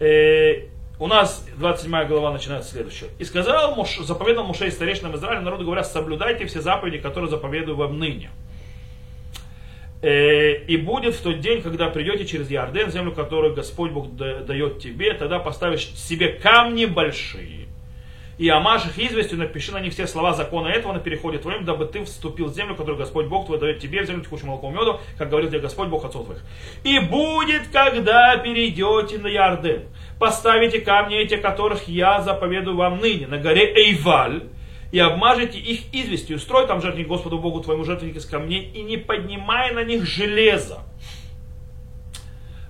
Э, 0.00 0.68
у 0.98 1.06
нас 1.06 1.46
27 1.56 2.06
глава 2.06 2.32
начинается 2.32 2.70
следующее. 2.70 3.10
«И 3.18 3.24
сказал, 3.24 3.76
заповедал 4.00 4.44
Муше 4.44 4.68
и 4.68 4.70
старейшинам 4.70 5.16
Израиля, 5.16 5.40
народу 5.40 5.64
говоря, 5.64 5.84
соблюдайте 5.84 6.46
все 6.46 6.60
заповеди, 6.60 6.98
которые 6.98 7.30
заповедую 7.30 7.76
вам 7.76 7.98
ныне. 7.98 8.30
И 10.02 10.76
будет 10.84 11.14
в 11.14 11.22
тот 11.22 11.38
день, 11.40 11.62
когда 11.62 11.88
придете 11.88 12.26
через 12.26 12.50
Иорден, 12.50 12.90
землю, 12.90 13.12
которую 13.12 13.54
Господь 13.54 13.92
Бог 13.92 14.16
дает 14.16 14.80
тебе, 14.80 15.14
тогда 15.14 15.38
поставишь 15.38 15.86
себе 15.94 16.28
камни 16.28 16.86
большие, 16.86 17.62
и 18.38 18.48
омажь 18.48 18.86
их 18.86 18.98
известью, 18.98 19.38
напиши 19.38 19.70
на 19.70 19.78
них 19.78 19.92
все 19.92 20.08
слова 20.08 20.32
закона 20.32 20.66
этого 20.66 20.92
на 20.92 20.98
переходе 20.98 21.38
твоим, 21.38 21.64
дабы 21.64 21.84
ты 21.84 22.02
вступил 22.04 22.46
в 22.46 22.54
землю, 22.54 22.74
которую 22.74 22.98
Господь 22.98 23.26
Бог 23.26 23.46
твой 23.46 23.60
дает 23.60 23.78
тебе, 23.78 24.02
в 24.02 24.06
землю 24.06 24.24
текущую 24.24 24.48
молоком 24.48 24.74
меду, 24.74 25.00
как 25.16 25.28
говорил 25.30 25.48
тебе 25.48 25.60
Господь 25.60 25.86
Бог 25.88 26.04
отцов 26.04 26.24
твоих. 26.24 26.42
И 26.82 26.98
будет, 26.98 27.68
когда 27.72 28.36
перейдете 28.38 29.18
на 29.18 29.28
Ярден, 29.28 29.82
поставите 30.18 30.80
камни 30.80 31.16
эти, 31.18 31.36
которых 31.36 31.86
я 31.86 32.20
заповедую 32.22 32.76
вам 32.76 32.98
ныне, 32.98 33.28
на 33.28 33.38
горе 33.38 33.72
Эйваль, 33.76 34.42
и 34.92 34.98
обмажете 34.98 35.58
их 35.58 35.92
известью, 35.92 36.38
строй 36.38 36.66
там 36.66 36.80
жертвенник 36.82 37.08
Господу 37.08 37.38
Богу 37.38 37.60
твоему 37.60 37.82
жертвенник 37.82 38.16
из 38.16 38.26
камней, 38.26 38.70
и 38.74 38.82
не 38.82 38.98
поднимай 38.98 39.72
на 39.72 39.82
них 39.82 40.04
железо. 40.04 40.80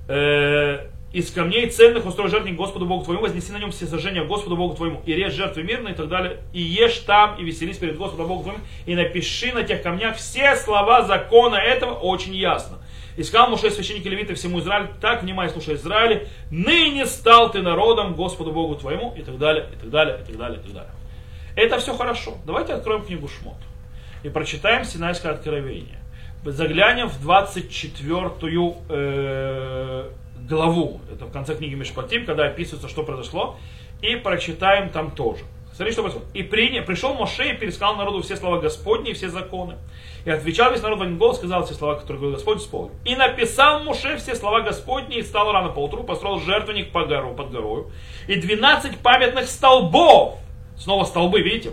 Э, 0.09 0.87
из 1.13 1.31
камней 1.33 1.69
ценных 1.69 2.07
устрой 2.07 2.31
жертвенник 2.31 2.57
Господу 2.57 2.87
Богу 2.87 3.05
твоему, 3.05 3.23
вознеси 3.23 3.51
на 3.53 3.59
нем 3.59 3.73
все 3.73 3.87
сожжения 3.87 4.25
Господу 4.25 4.57
Богу 4.57 4.75
твоему, 4.75 5.03
и 5.05 5.13
режь 5.13 5.35
жертвы 5.35 5.65
мирные 5.65 5.95
и 5.95 5.97
так 5.97 6.09
далее, 6.09 6.39
и 6.53 6.63
ешь 6.63 6.99
там, 6.99 7.39
и 7.41 7.45
веселись 7.45 7.79
перед 7.79 7.99
Господом 7.99 8.29
Богу 8.29 8.45
твоим, 8.45 8.61
и 8.87 8.95
напиши 8.95 9.53
на 9.53 9.65
тех 9.65 9.83
камнях 9.83 10.17
все 10.17 10.55
слова 10.55 11.03
закона 11.03 11.57
этого 11.57 11.95
очень 11.95 12.35
ясно. 12.37 12.79
И 13.17 13.25
сказал 13.25 13.51
Муше 13.51 13.71
священники 13.71 14.07
левиты 14.07 14.35
всему 14.35 14.61
Израилю, 14.61 14.91
так 15.01 15.25
внимай, 15.25 15.51
слушай 15.51 15.75
Израиле, 15.75 16.29
ныне 16.53 17.05
стал 17.05 17.51
ты 17.51 17.63
народом 17.63 18.15
Господу 18.15 18.53
Богу 18.53 18.77
твоему, 18.77 19.13
и 19.17 19.23
так 19.23 19.39
далее, 19.39 19.67
и 19.75 19.77
так 19.77 19.91
далее, 19.91 20.21
и 20.23 20.25
так 20.25 20.37
далее, 20.39 20.61
и 20.61 20.63
так 20.63 20.73
далее. 20.73 20.91
Это 21.57 21.79
все 21.79 21.95
хорошо. 21.97 22.35
Давайте 22.47 22.73
откроем 22.75 23.05
книгу 23.05 23.29
Шмот 23.29 23.57
и 24.23 24.29
прочитаем 24.29 24.85
Синайское 24.85 25.33
откровение. 25.33 25.99
Заглянем 26.45 27.09
в 27.09 27.21
24 27.21 28.31
э, 28.89 30.11
главу, 30.49 31.01
это 31.13 31.27
в 31.27 31.33
конце 31.33 31.55
книги 31.55 31.75
Мишпатим, 31.75 32.27
когда 32.27 32.47
описывается, 32.47 32.89
что 32.89 33.05
произошло, 33.05 33.57
и 34.01 34.17
прочитаем 34.17 34.91
там 34.91 35.13
тоже. 35.13 35.45
Смотри, 35.75 35.93
что 35.93 36.03
происходит. 36.03 36.29
И 36.35 36.43
приня, 36.43 36.83
пришел 36.83 37.15
Моше 37.15 37.51
и 37.51 37.57
пересказал 37.57 37.97
народу 37.97 38.21
все 38.23 38.37
слова 38.37 38.61
Господни 38.61 39.11
и 39.11 39.15
все 39.15 39.29
законы. 39.29 39.77
И 40.27 40.31
отвечал 40.31 40.71
весь 40.71 40.83
народ 40.83 40.99
в 40.99 41.03
один 41.03 41.17
голос, 41.17 41.39
сказал 41.39 41.65
все 41.65 41.75
слова, 41.75 41.95
которые 41.95 42.19
говорил 42.19 42.37
Господь, 42.37 42.59
исполнил. 42.59 42.93
И 43.05 43.17
написал 43.17 43.83
Моше 43.83 44.19
все 44.19 44.35
слова 44.35 44.61
Господни, 44.61 45.17
и 45.17 45.23
стал 45.23 45.51
рано 45.51 45.71
поутру, 45.71 46.05
построил 46.05 46.41
жертвенник 46.41 46.93
по 46.93 47.07
гору, 47.07 47.35
под 47.35 47.51
горою, 47.51 47.91
и 48.29 48.37
12 48.37 48.99
памятных 48.99 49.47
столбов, 49.47 50.39
снова 50.77 51.05
столбы, 51.05 51.41
видите, 51.43 51.73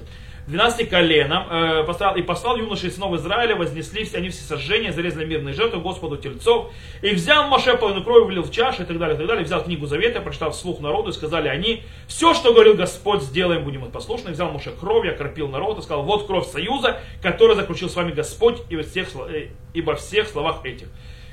12 0.50 0.90
коленам 0.90 1.46
э, 1.48 1.84
поставил, 1.84 2.16
и 2.16 2.24
послал 2.24 2.58
юноши 2.58 2.88
из 2.88 2.96
сынов 2.96 3.14
Израиля, 3.14 3.56
вознеслись 3.56 4.16
они 4.16 4.30
все 4.30 4.42
сожжения, 4.42 4.92
зарезали 4.92 5.26
мирные 5.26 5.54
жертвы 5.54 5.80
Господу 5.80 6.18
тельцов. 6.18 6.72
И 7.04 7.12
взял 7.12 7.48
Маше 7.48 7.78
половину 7.78 8.04
крови, 8.04 8.26
влил 8.26 8.44
в 8.44 8.52
чашу 8.52 8.82
и 8.82 8.86
так 8.86 8.98
далее, 8.98 9.16
и 9.16 9.18
так 9.20 9.28
далее. 9.28 9.46
Взял 9.46 9.64
книгу 9.64 9.86
Завета, 9.86 10.22
прочитал 10.22 10.50
вслух 10.50 10.80
народу, 10.80 11.12
и 11.12 11.14
сказали 11.14 11.48
они, 11.48 11.84
все, 12.08 12.34
что 12.34 12.52
говорил 12.52 12.74
Господь, 12.74 13.22
сделаем, 13.22 13.64
будем 13.64 13.92
послушны. 13.92 14.30
И 14.30 14.32
взял 14.32 14.52
Маше 14.52 14.72
кровь, 14.72 15.08
окропил 15.08 15.50
народ 15.50 15.78
и 15.78 15.82
сказал, 15.84 16.02
вот 16.02 16.26
кровь 16.26 16.48
союза, 16.48 17.00
который 17.22 17.56
заключил 17.56 17.88
с 17.88 17.96
вами 17.96 18.12
Господь, 18.12 18.58
и 18.70 18.76
во 18.76 18.82
всех, 18.82 19.10
э, 19.30 19.50
и 19.76 19.82
во 19.82 19.94
всех 19.96 20.28
словах 20.28 20.66
этих. 20.66 20.88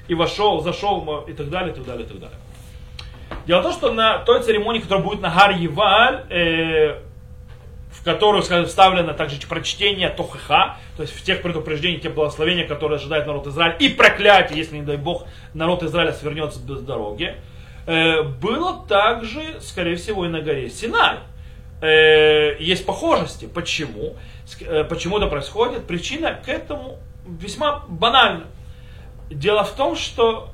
И 0.08 0.14
вошел, 0.14 0.60
зашел, 0.60 1.24
и 1.26 1.32
так 1.32 1.48
далее, 1.48 1.72
и 1.72 1.74
так 1.74 1.86
далее, 1.86 2.04
и 2.04 2.08
так 2.08 2.20
далее. 2.20 2.38
Дело 3.46 3.60
в 3.60 3.62
том, 3.62 3.72
что 3.72 3.92
на 3.92 4.18
той 4.18 4.42
церемонии, 4.42 4.80
которая 4.80 5.04
будет 5.04 5.20
на 5.20 5.30
Гар 5.30 5.52
Еваль, 5.52 6.26
э, 6.28 7.00
в 7.96 8.04
которую 8.04 8.42
вставлено 8.42 9.14
также 9.14 9.38
прочтение 9.46 10.10
Тохеха, 10.10 10.76
то 10.96 11.02
есть 11.02 11.14
в 11.14 11.22
тех 11.22 11.42
предупреждениях, 11.42 12.02
те 12.02 12.08
благословения, 12.10 12.66
которые 12.66 12.96
ожидает 12.96 13.26
народ 13.26 13.46
Израиля, 13.46 13.76
и 13.78 13.88
проклятие, 13.88 14.58
если, 14.58 14.76
не 14.76 14.82
дай 14.82 14.96
Бог, 14.96 15.26
народ 15.54 15.82
Израиля 15.82 16.12
свернется 16.12 16.60
без 16.60 16.80
дороги, 16.80 17.36
э, 17.86 18.22
было 18.22 18.84
также, 18.86 19.60
скорее 19.60 19.96
всего, 19.96 20.26
и 20.26 20.28
на 20.28 20.42
горе 20.42 20.68
Синай. 20.68 21.18
Э, 21.80 22.56
есть 22.58 22.84
похожести. 22.84 23.46
Почему? 23.46 24.16
Э, 24.60 24.84
почему 24.84 25.18
это 25.18 25.26
происходит? 25.26 25.86
Причина 25.86 26.38
к 26.44 26.48
этому 26.48 26.98
весьма 27.26 27.84
банальна. 27.88 28.44
Дело 29.30 29.64
в 29.64 29.72
том, 29.72 29.96
что 29.96 30.50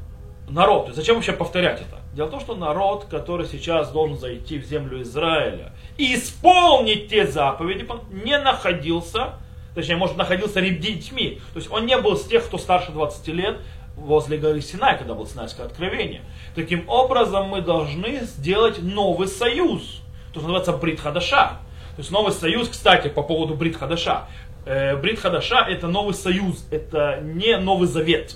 народ, 0.48 0.90
зачем 0.94 1.16
вообще 1.16 1.32
повторять 1.32 1.80
это? 1.80 2.00
Дело 2.14 2.26
в 2.26 2.30
том, 2.30 2.40
что 2.40 2.54
народ, 2.54 3.06
который 3.10 3.46
сейчас 3.46 3.90
должен 3.90 4.18
зайти 4.18 4.58
в 4.58 4.64
землю 4.64 5.02
Израиля 5.02 5.72
и 6.02 6.16
исполнить 6.16 7.10
те 7.10 7.28
заповеди, 7.28 7.86
не 8.10 8.36
находился, 8.36 9.34
точнее, 9.76 9.94
может, 9.94 10.16
находился 10.16 10.60
детьми. 10.60 11.38
То 11.52 11.60
есть 11.60 11.70
он 11.70 11.86
не 11.86 11.96
был 11.96 12.16
с 12.16 12.24
тех, 12.24 12.44
кто 12.44 12.58
старше 12.58 12.90
20 12.90 13.28
лет, 13.28 13.58
возле 13.94 14.36
горы 14.36 14.60
Синай, 14.60 14.98
когда 14.98 15.14
было 15.14 15.28
Синайское 15.28 15.64
откровение. 15.64 16.22
Таким 16.56 16.88
образом, 16.88 17.46
мы 17.46 17.60
должны 17.60 18.22
сделать 18.22 18.82
новый 18.82 19.28
союз, 19.28 20.02
то, 20.32 20.40
что 20.40 20.48
называется 20.48 20.72
Брит 20.72 20.98
Хадаша. 20.98 21.60
То 21.94 21.98
есть 21.98 22.10
новый 22.10 22.32
союз, 22.32 22.68
кстати, 22.68 23.06
по 23.06 23.22
поводу 23.22 23.54
Брит 23.54 23.76
Хадаша. 23.76 24.26
Э, 24.66 24.96
Брит 24.96 25.20
Хадаша 25.20 25.66
это 25.68 25.86
новый 25.86 26.14
союз, 26.14 26.66
это 26.72 27.20
не 27.22 27.56
Новый 27.58 27.86
Завет. 27.86 28.34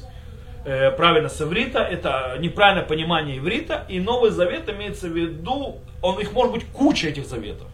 Э, 0.68 0.90
правильно 0.90 1.28
с 1.28 1.40
иврита, 1.40 1.78
это 1.78 2.36
неправильное 2.40 2.82
понимание 2.82 3.38
иврита, 3.38 3.84
и 3.88 4.00
Новый 4.00 4.32
Завет 4.32 4.68
имеется 4.68 5.06
в 5.06 5.16
виду, 5.16 5.78
он, 6.02 6.18
их 6.18 6.32
может 6.32 6.52
быть 6.52 6.64
куча 6.72 7.06
этих 7.06 7.24
заветов. 7.26 7.68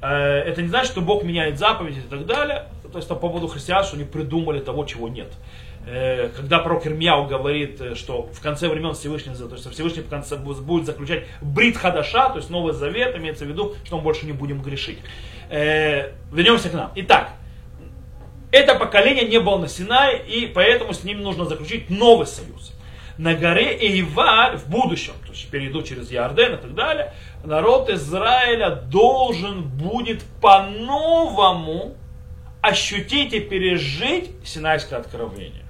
Э, 0.00 0.38
это 0.46 0.62
не 0.62 0.68
значит, 0.68 0.92
что 0.92 1.02
Бог 1.02 1.22
меняет 1.22 1.58
заповеди 1.58 1.98
и 1.98 2.08
так 2.08 2.24
далее, 2.24 2.64
то 2.90 2.96
есть 2.96 3.08
по 3.08 3.14
поводу 3.14 3.46
христиан, 3.46 3.84
что 3.84 3.96
они 3.96 4.06
придумали 4.06 4.58
того, 4.60 4.86
чего 4.86 5.10
нет. 5.10 5.30
Э, 5.86 6.30
когда 6.34 6.60
пророк 6.60 6.86
Ирмияу 6.86 7.26
говорит, 7.26 7.78
что 7.94 8.22
в 8.32 8.40
конце 8.40 8.70
времен 8.70 8.94
Всевышний, 8.94 9.34
то 9.34 9.54
есть 9.54 9.70
Всевышний 9.70 10.00
в 10.00 10.08
конце 10.08 10.36
будет 10.36 10.86
заключать 10.86 11.24
брит 11.42 11.76
хадаша, 11.76 12.30
то 12.30 12.38
есть 12.38 12.48
Новый 12.48 12.72
Завет, 12.72 13.14
имеется 13.16 13.44
в 13.44 13.48
виду, 13.48 13.74
что 13.84 13.98
мы 13.98 14.02
больше 14.02 14.24
не 14.24 14.32
будем 14.32 14.62
грешить. 14.62 15.00
Вернемся 15.50 16.70
к 16.70 16.72
нам. 16.72 16.90
Итак, 16.94 17.32
это 18.52 18.74
поколение 18.74 19.26
не 19.26 19.38
было 19.38 19.58
на 19.58 19.68
Синае, 19.68 20.22
и 20.26 20.46
поэтому 20.46 20.92
с 20.92 21.04
ним 21.04 21.22
нужно 21.22 21.44
заключить 21.44 21.90
новый 21.90 22.26
союз. 22.26 22.72
На 23.18 23.34
горе 23.34 23.76
Эйва 23.78 24.56
в 24.56 24.68
будущем, 24.68 25.12
то 25.26 25.32
есть 25.32 25.50
перейду 25.50 25.82
через 25.82 26.10
Иорден 26.10 26.54
и 26.54 26.56
так 26.56 26.74
далее, 26.74 27.12
народ 27.44 27.90
Израиля 27.90 28.70
должен 28.70 29.62
будет 29.62 30.22
по-новому 30.40 31.96
ощутить 32.62 33.32
и 33.34 33.40
пережить 33.40 34.30
Синайское 34.44 34.98
откровение. 34.98 35.64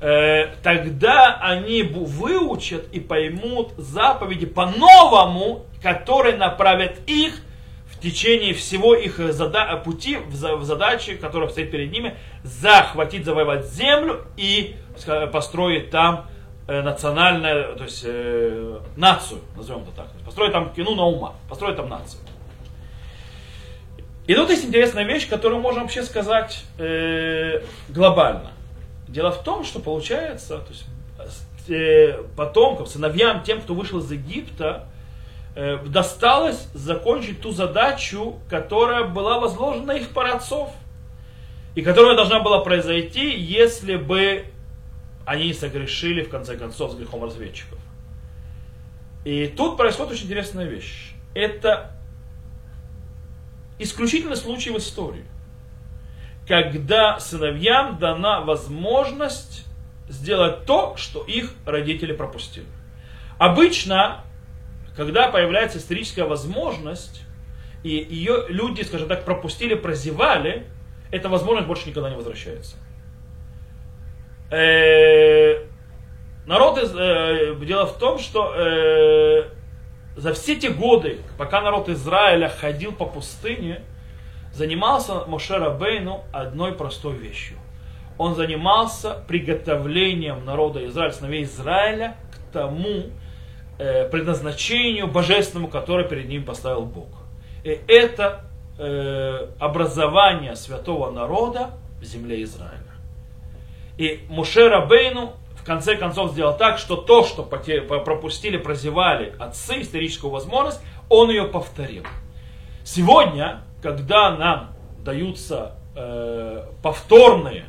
Э, 0.00 0.54
тогда 0.62 1.38
они 1.40 1.82
выучат 1.84 2.88
и 2.92 2.98
поймут 2.98 3.72
заповеди 3.76 4.46
по-новому, 4.46 5.66
которые 5.80 6.36
направят 6.36 6.96
их 7.06 7.40
течение 8.00 8.54
всего 8.54 8.94
их 8.94 9.20
э, 9.20 9.32
зада- 9.32 9.76
пути 9.82 10.16
в 10.16 10.64
задаче, 10.64 11.16
которая 11.16 11.48
стоит 11.48 11.70
перед 11.70 11.92
ними, 11.92 12.14
захватить, 12.42 13.24
завоевать 13.24 13.66
землю 13.66 14.24
и 14.36 14.76
построить 15.32 15.90
там 15.90 16.26
э, 16.68 16.82
национальную, 16.82 17.76
то 17.76 17.84
есть 17.84 18.02
э, 18.04 18.80
нацию, 18.96 19.40
назовем 19.56 19.82
это 19.82 19.92
так. 19.96 20.06
Построить 20.24 20.52
там 20.52 20.72
кину 20.72 20.94
на 20.94 21.04
ума, 21.04 21.34
построить 21.48 21.76
там 21.76 21.88
нацию. 21.88 22.20
И 24.26 24.34
тут 24.34 24.50
есть 24.50 24.64
интересная 24.64 25.04
вещь, 25.04 25.28
которую 25.28 25.60
можно 25.60 25.80
вообще 25.82 26.02
сказать 26.04 26.64
э, 26.78 27.62
глобально. 27.88 28.52
Дело 29.08 29.32
в 29.32 29.42
том, 29.42 29.64
что 29.64 29.80
получается, 29.80 30.58
то 30.58 30.68
есть, 30.70 30.86
э, 31.68 32.22
потомкам, 32.36 32.86
сыновьям, 32.86 33.42
тем, 33.42 33.60
кто 33.60 33.74
вышел 33.74 33.98
из 33.98 34.10
Египта, 34.10 34.86
э, 34.86 34.91
досталось 35.54 36.68
закончить 36.74 37.40
ту 37.40 37.52
задачу, 37.52 38.40
которая 38.48 39.04
была 39.04 39.38
возложена 39.38 39.92
их 39.92 40.10
праотцов. 40.10 40.70
И 41.74 41.82
которая 41.82 42.16
должна 42.16 42.40
была 42.40 42.60
произойти, 42.60 43.34
если 43.34 43.96
бы 43.96 44.44
они 45.24 45.54
согрешили, 45.54 46.22
в 46.22 46.28
конце 46.28 46.56
концов, 46.56 46.92
с 46.92 46.94
грехом 46.94 47.24
разведчиков. 47.24 47.78
И 49.24 49.46
тут 49.46 49.76
происходит 49.76 50.12
очень 50.12 50.26
интересная 50.26 50.66
вещь. 50.66 51.14
Это 51.34 51.92
исключительный 53.78 54.36
случай 54.36 54.70
в 54.70 54.76
истории, 54.78 55.24
когда 56.46 57.18
сыновьям 57.20 57.98
дана 57.98 58.40
возможность 58.40 59.64
сделать 60.08 60.66
то, 60.66 60.96
что 60.96 61.22
их 61.24 61.54
родители 61.64 62.12
пропустили. 62.12 62.66
Обычно, 63.38 64.24
когда 64.96 65.28
появляется 65.28 65.78
историческая 65.78 66.24
возможность, 66.24 67.22
и 67.82 67.90
ее 67.90 68.44
люди, 68.48 68.82
скажем 68.82 69.08
так, 69.08 69.24
пропустили, 69.24 69.74
прозевали, 69.74 70.66
эта 71.10 71.28
возможность 71.28 71.66
больше 71.66 71.88
никогда 71.88 72.10
не 72.10 72.16
возвращается. 72.16 72.76
Э, 74.50 75.64
народ, 76.46 76.78
э, 76.78 77.56
дело 77.64 77.86
в 77.86 77.98
том, 77.98 78.18
что 78.18 78.52
э, 78.54 79.44
за 80.16 80.34
все 80.34 80.56
те 80.56 80.70
годы, 80.70 81.20
пока 81.38 81.60
народ 81.62 81.88
Израиля 81.88 82.48
ходил 82.48 82.92
по 82.92 83.06
пустыне, 83.06 83.82
занимался 84.52 85.24
Мошера 85.26 85.70
Бейну 85.70 86.24
одной 86.32 86.72
простой 86.72 87.14
вещью. 87.14 87.56
Он 88.18 88.34
занимался 88.34 89.24
приготовлением 89.26 90.44
народа 90.44 90.86
Израиля, 90.86 91.12
сыновей 91.12 91.44
Израиля, 91.44 92.16
к 92.30 92.52
тому 92.52 93.04
предназначению 94.10 95.06
божественному, 95.06 95.68
которое 95.68 96.06
перед 96.06 96.28
ним 96.28 96.44
поставил 96.44 96.84
Бог. 96.84 97.08
И 97.64 97.80
это 97.88 98.44
э, 98.78 99.48
образование 99.58 100.56
святого 100.56 101.10
народа 101.10 101.70
в 102.00 102.04
земле 102.04 102.42
Израиля. 102.42 102.78
И 103.98 104.24
Мушера 104.28 104.84
Бейну 104.84 105.34
в 105.56 105.64
конце 105.64 105.94
концов 105.94 106.32
сделал 106.32 106.56
так, 106.56 106.78
что 106.78 106.96
то, 106.96 107.24
что 107.24 107.44
пропустили, 107.44 108.56
прозевали 108.56 109.32
отцы, 109.38 109.82
историческую 109.82 110.30
возможность, 110.30 110.80
он 111.08 111.30
ее 111.30 111.44
повторил. 111.44 112.04
Сегодня, 112.84 113.62
когда 113.80 114.36
нам 114.36 114.70
даются 115.04 115.76
э, 115.94 116.64
повторные 116.82 117.66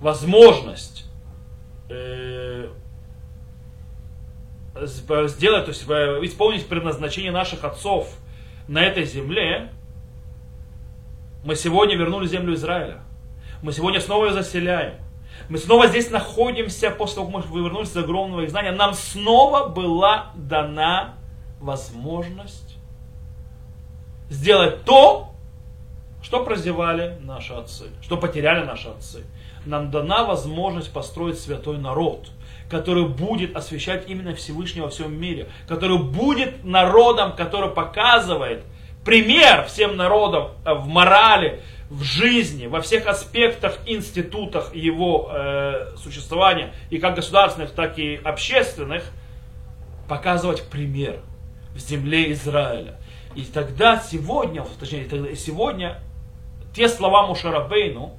возможность 0.00 1.06
э, 1.88 2.68
сделать, 4.84 5.64
то 5.64 5.70
есть 5.70 5.84
э, 5.88 6.20
исполнить 6.22 6.66
предназначение 6.66 7.32
наших 7.32 7.64
отцов 7.64 8.08
на 8.68 8.82
этой 8.82 9.04
земле, 9.04 9.70
мы 11.44 11.54
сегодня 11.54 11.96
вернули 11.96 12.26
землю 12.26 12.54
Израиля. 12.54 13.00
Мы 13.62 13.72
сегодня 13.72 14.00
снова 14.00 14.26
ее 14.26 14.32
заселяем. 14.32 14.94
Мы 15.48 15.58
снова 15.58 15.86
здесь 15.86 16.10
находимся 16.10 16.90
после 16.90 17.16
того, 17.16 17.40
как 17.40 17.50
мы 17.50 17.62
вернулись 17.62 17.90
из 17.90 17.96
огромного 17.96 18.44
изгнания. 18.44 18.72
Нам 18.72 18.94
снова 18.94 19.68
была 19.68 20.32
дана 20.34 21.14
возможность 21.60 22.76
сделать 24.28 24.84
то, 24.84 25.30
что 26.22 26.44
прозевали 26.44 27.18
наши 27.20 27.52
отцы, 27.52 27.84
что 28.02 28.16
потеряли 28.16 28.64
наши 28.64 28.88
отцы. 28.88 29.24
Нам 29.64 29.90
дана 29.90 30.24
возможность 30.24 30.92
построить 30.92 31.38
святой 31.38 31.78
народ, 31.78 32.30
который 32.68 33.06
будет 33.06 33.56
освещать 33.56 34.08
именно 34.08 34.34
Всевышнего 34.34 34.84
во 34.84 34.90
всем 34.90 35.18
мире, 35.18 35.48
который 35.68 35.98
будет 35.98 36.64
народом, 36.64 37.34
который 37.36 37.70
показывает 37.70 38.64
пример 39.04 39.64
всем 39.66 39.96
народам 39.96 40.50
в 40.64 40.86
морали, 40.88 41.62
в 41.88 42.02
жизни, 42.02 42.66
во 42.66 42.80
всех 42.80 43.06
аспектах, 43.06 43.78
институтах 43.86 44.74
его 44.74 45.30
э, 45.32 45.92
существования, 45.96 46.72
и 46.90 46.98
как 46.98 47.14
государственных, 47.14 47.70
так 47.70 47.98
и 47.98 48.16
общественных, 48.16 49.04
показывать 50.08 50.68
пример 50.68 51.20
в 51.74 51.78
земле 51.78 52.32
Израиля. 52.32 52.96
И 53.36 53.42
тогда 53.42 54.00
сегодня, 54.00 54.64
точнее, 54.80 55.04
тогда, 55.04 55.34
сегодня 55.36 56.00
те 56.74 56.88
слова 56.88 57.26
Мушарабейну, 57.26 58.18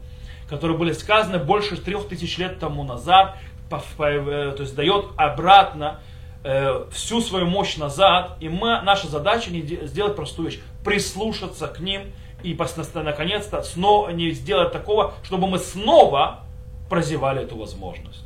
которые 0.49 0.77
были 0.77 0.93
сказаны 0.93 1.39
больше 1.39 1.75
трех 1.75 2.07
тысяч 2.07 2.37
лет 2.37 2.59
тому 2.59 2.83
назад, 2.83 3.35
э, 3.35 3.46
то 3.69 4.55
есть 4.59 4.75
дает 4.75 5.05
обратно 5.17 5.99
э, 6.43 6.85
всю 6.91 7.21
свою 7.21 7.45
мощь 7.45 7.77
назад, 7.77 8.37
и 8.39 8.49
мы, 8.49 8.81
наша 8.81 9.07
задача 9.07 9.51
не 9.51 9.61
сделать 9.61 10.15
простую 10.15 10.49
вещь, 10.49 10.59
прислушаться 10.83 11.67
к 11.67 11.79
ним 11.79 12.03
и 12.43 12.57
наконец-то 12.93 13.61
снова 13.63 14.09
не 14.09 14.31
сделать 14.31 14.71
такого, 14.71 15.13
чтобы 15.23 15.47
мы 15.47 15.59
снова 15.59 16.41
прозевали 16.89 17.43
эту 17.43 17.57
возможность. 17.57 18.23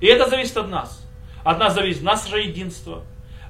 И 0.00 0.06
это 0.06 0.28
зависит 0.28 0.56
от 0.56 0.68
нас. 0.68 1.04
От 1.44 1.58
нас 1.58 1.74
зависит 1.74 2.02
наше 2.02 2.38
единство. 2.38 3.02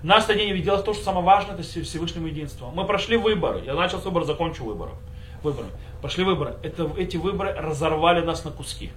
Наше 0.02 0.34
день 0.34 0.60
дело 0.62 0.78
в 0.78 0.84
том, 0.84 0.94
что 0.94 1.04
самое 1.04 1.24
важное 1.24 1.54
это 1.54 1.62
Всевышним 1.62 2.26
единство. 2.26 2.70
Мы 2.70 2.84
прошли 2.84 3.16
выборы. 3.16 3.62
Я 3.64 3.74
начал 3.74 4.00
с 4.00 4.04
выбора, 4.04 4.24
закончу 4.24 4.64
выборы. 4.64 4.92
Выборы. 5.42 5.66
Пошли 6.00 6.24
выборы. 6.24 6.56
Это, 6.62 6.90
эти 6.96 7.16
выборы 7.16 7.52
разорвали 7.52 8.24
нас 8.24 8.44
на 8.44 8.50
куски. 8.50 8.92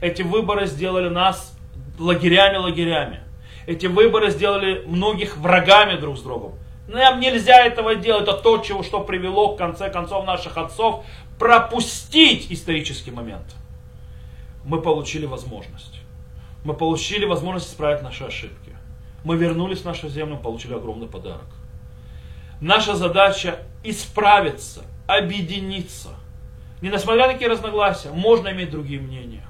Эти 0.00 0.22
выборы 0.22 0.66
сделали 0.66 1.08
нас 1.08 1.56
лагерями-лагерями. 1.98 3.20
Эти 3.66 3.86
выборы 3.86 4.30
сделали 4.30 4.84
многих 4.86 5.36
врагами 5.36 5.96
друг 5.98 6.18
с 6.18 6.22
другом. 6.22 6.54
Нам 6.88 7.20
нельзя 7.20 7.64
этого 7.64 7.94
делать. 7.94 8.24
Это 8.24 8.34
то, 8.34 8.58
чего, 8.58 8.82
что 8.82 9.00
привело 9.00 9.54
в 9.54 9.56
конце 9.56 9.88
концов 9.90 10.26
наших 10.26 10.56
отцов 10.58 11.04
пропустить 11.38 12.50
исторический 12.50 13.10
момент. 13.10 13.54
Мы 14.64 14.80
получили 14.80 15.26
возможность. 15.26 16.00
Мы 16.64 16.74
получили 16.74 17.24
возможность 17.24 17.68
исправить 17.68 18.02
наши 18.02 18.24
ошибки. 18.24 18.76
Мы 19.24 19.36
вернулись 19.36 19.80
в 19.80 19.84
нашу 19.84 20.08
землю, 20.08 20.36
получили 20.36 20.74
огромный 20.74 21.08
подарок. 21.08 21.46
Наша 22.60 22.94
задача 22.94 23.58
исправиться, 23.82 24.82
объединиться. 25.06 26.10
Не 26.80 26.90
несмотря 26.90 27.26
на 27.26 27.32
какие 27.32 27.48
разногласия, 27.48 28.10
можно 28.10 28.48
иметь 28.50 28.70
другие 28.70 29.00
мнения. 29.00 29.44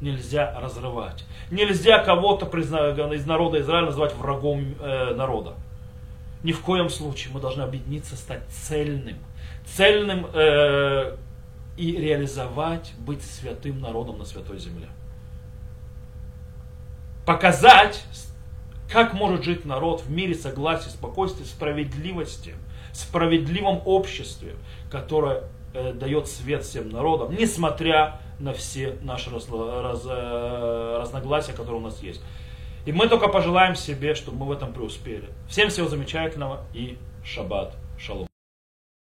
Нельзя 0.00 0.58
разрывать. 0.60 1.24
Нельзя 1.50 1.98
кого-то 2.04 2.46
из 2.58 3.26
народа 3.26 3.60
Израиля 3.60 3.86
называть 3.86 4.14
врагом 4.14 4.74
э, 4.80 5.14
народа. 5.14 5.54
Ни 6.42 6.52
в 6.52 6.60
коем 6.60 6.90
случае 6.90 7.32
мы 7.32 7.40
должны 7.40 7.62
объединиться, 7.62 8.14
стать 8.16 8.42
цельным. 8.50 9.16
Цельным 9.64 10.26
э, 10.32 11.16
и 11.76 11.96
реализовать, 11.96 12.92
быть 12.98 13.22
святым 13.22 13.80
народом 13.80 14.18
на 14.18 14.24
святой 14.24 14.58
земле. 14.58 14.88
Показать, 17.24 18.04
как 18.90 19.14
может 19.14 19.44
жить 19.44 19.64
народ 19.64 20.02
в 20.02 20.10
мире 20.10 20.34
согласия, 20.34 20.90
спокойствия, 20.90 21.44
справедливости, 21.44 22.54
справедливом 22.92 23.82
обществе, 23.84 24.54
которое 24.90 25.44
э, 25.74 25.92
дает 25.92 26.28
свет 26.28 26.64
всем 26.64 26.90
народам, 26.90 27.34
несмотря 27.34 28.20
на 28.38 28.52
все 28.52 28.96
наши 29.02 29.30
раз, 29.30 29.48
раз, 29.50 30.02
э, 30.06 30.96
разногласия, 31.00 31.52
которые 31.52 31.80
у 31.80 31.84
нас 31.84 32.02
есть. 32.02 32.22
И 32.84 32.92
мы 32.92 33.08
только 33.08 33.28
пожелаем 33.28 33.74
себе, 33.74 34.14
чтобы 34.14 34.38
мы 34.38 34.46
в 34.46 34.52
этом 34.52 34.72
преуспели. 34.72 35.28
Всем 35.48 35.70
всего 35.70 35.88
замечательного 35.88 36.64
и 36.72 36.98
шаббат 37.24 37.74
шалом. 37.98 38.28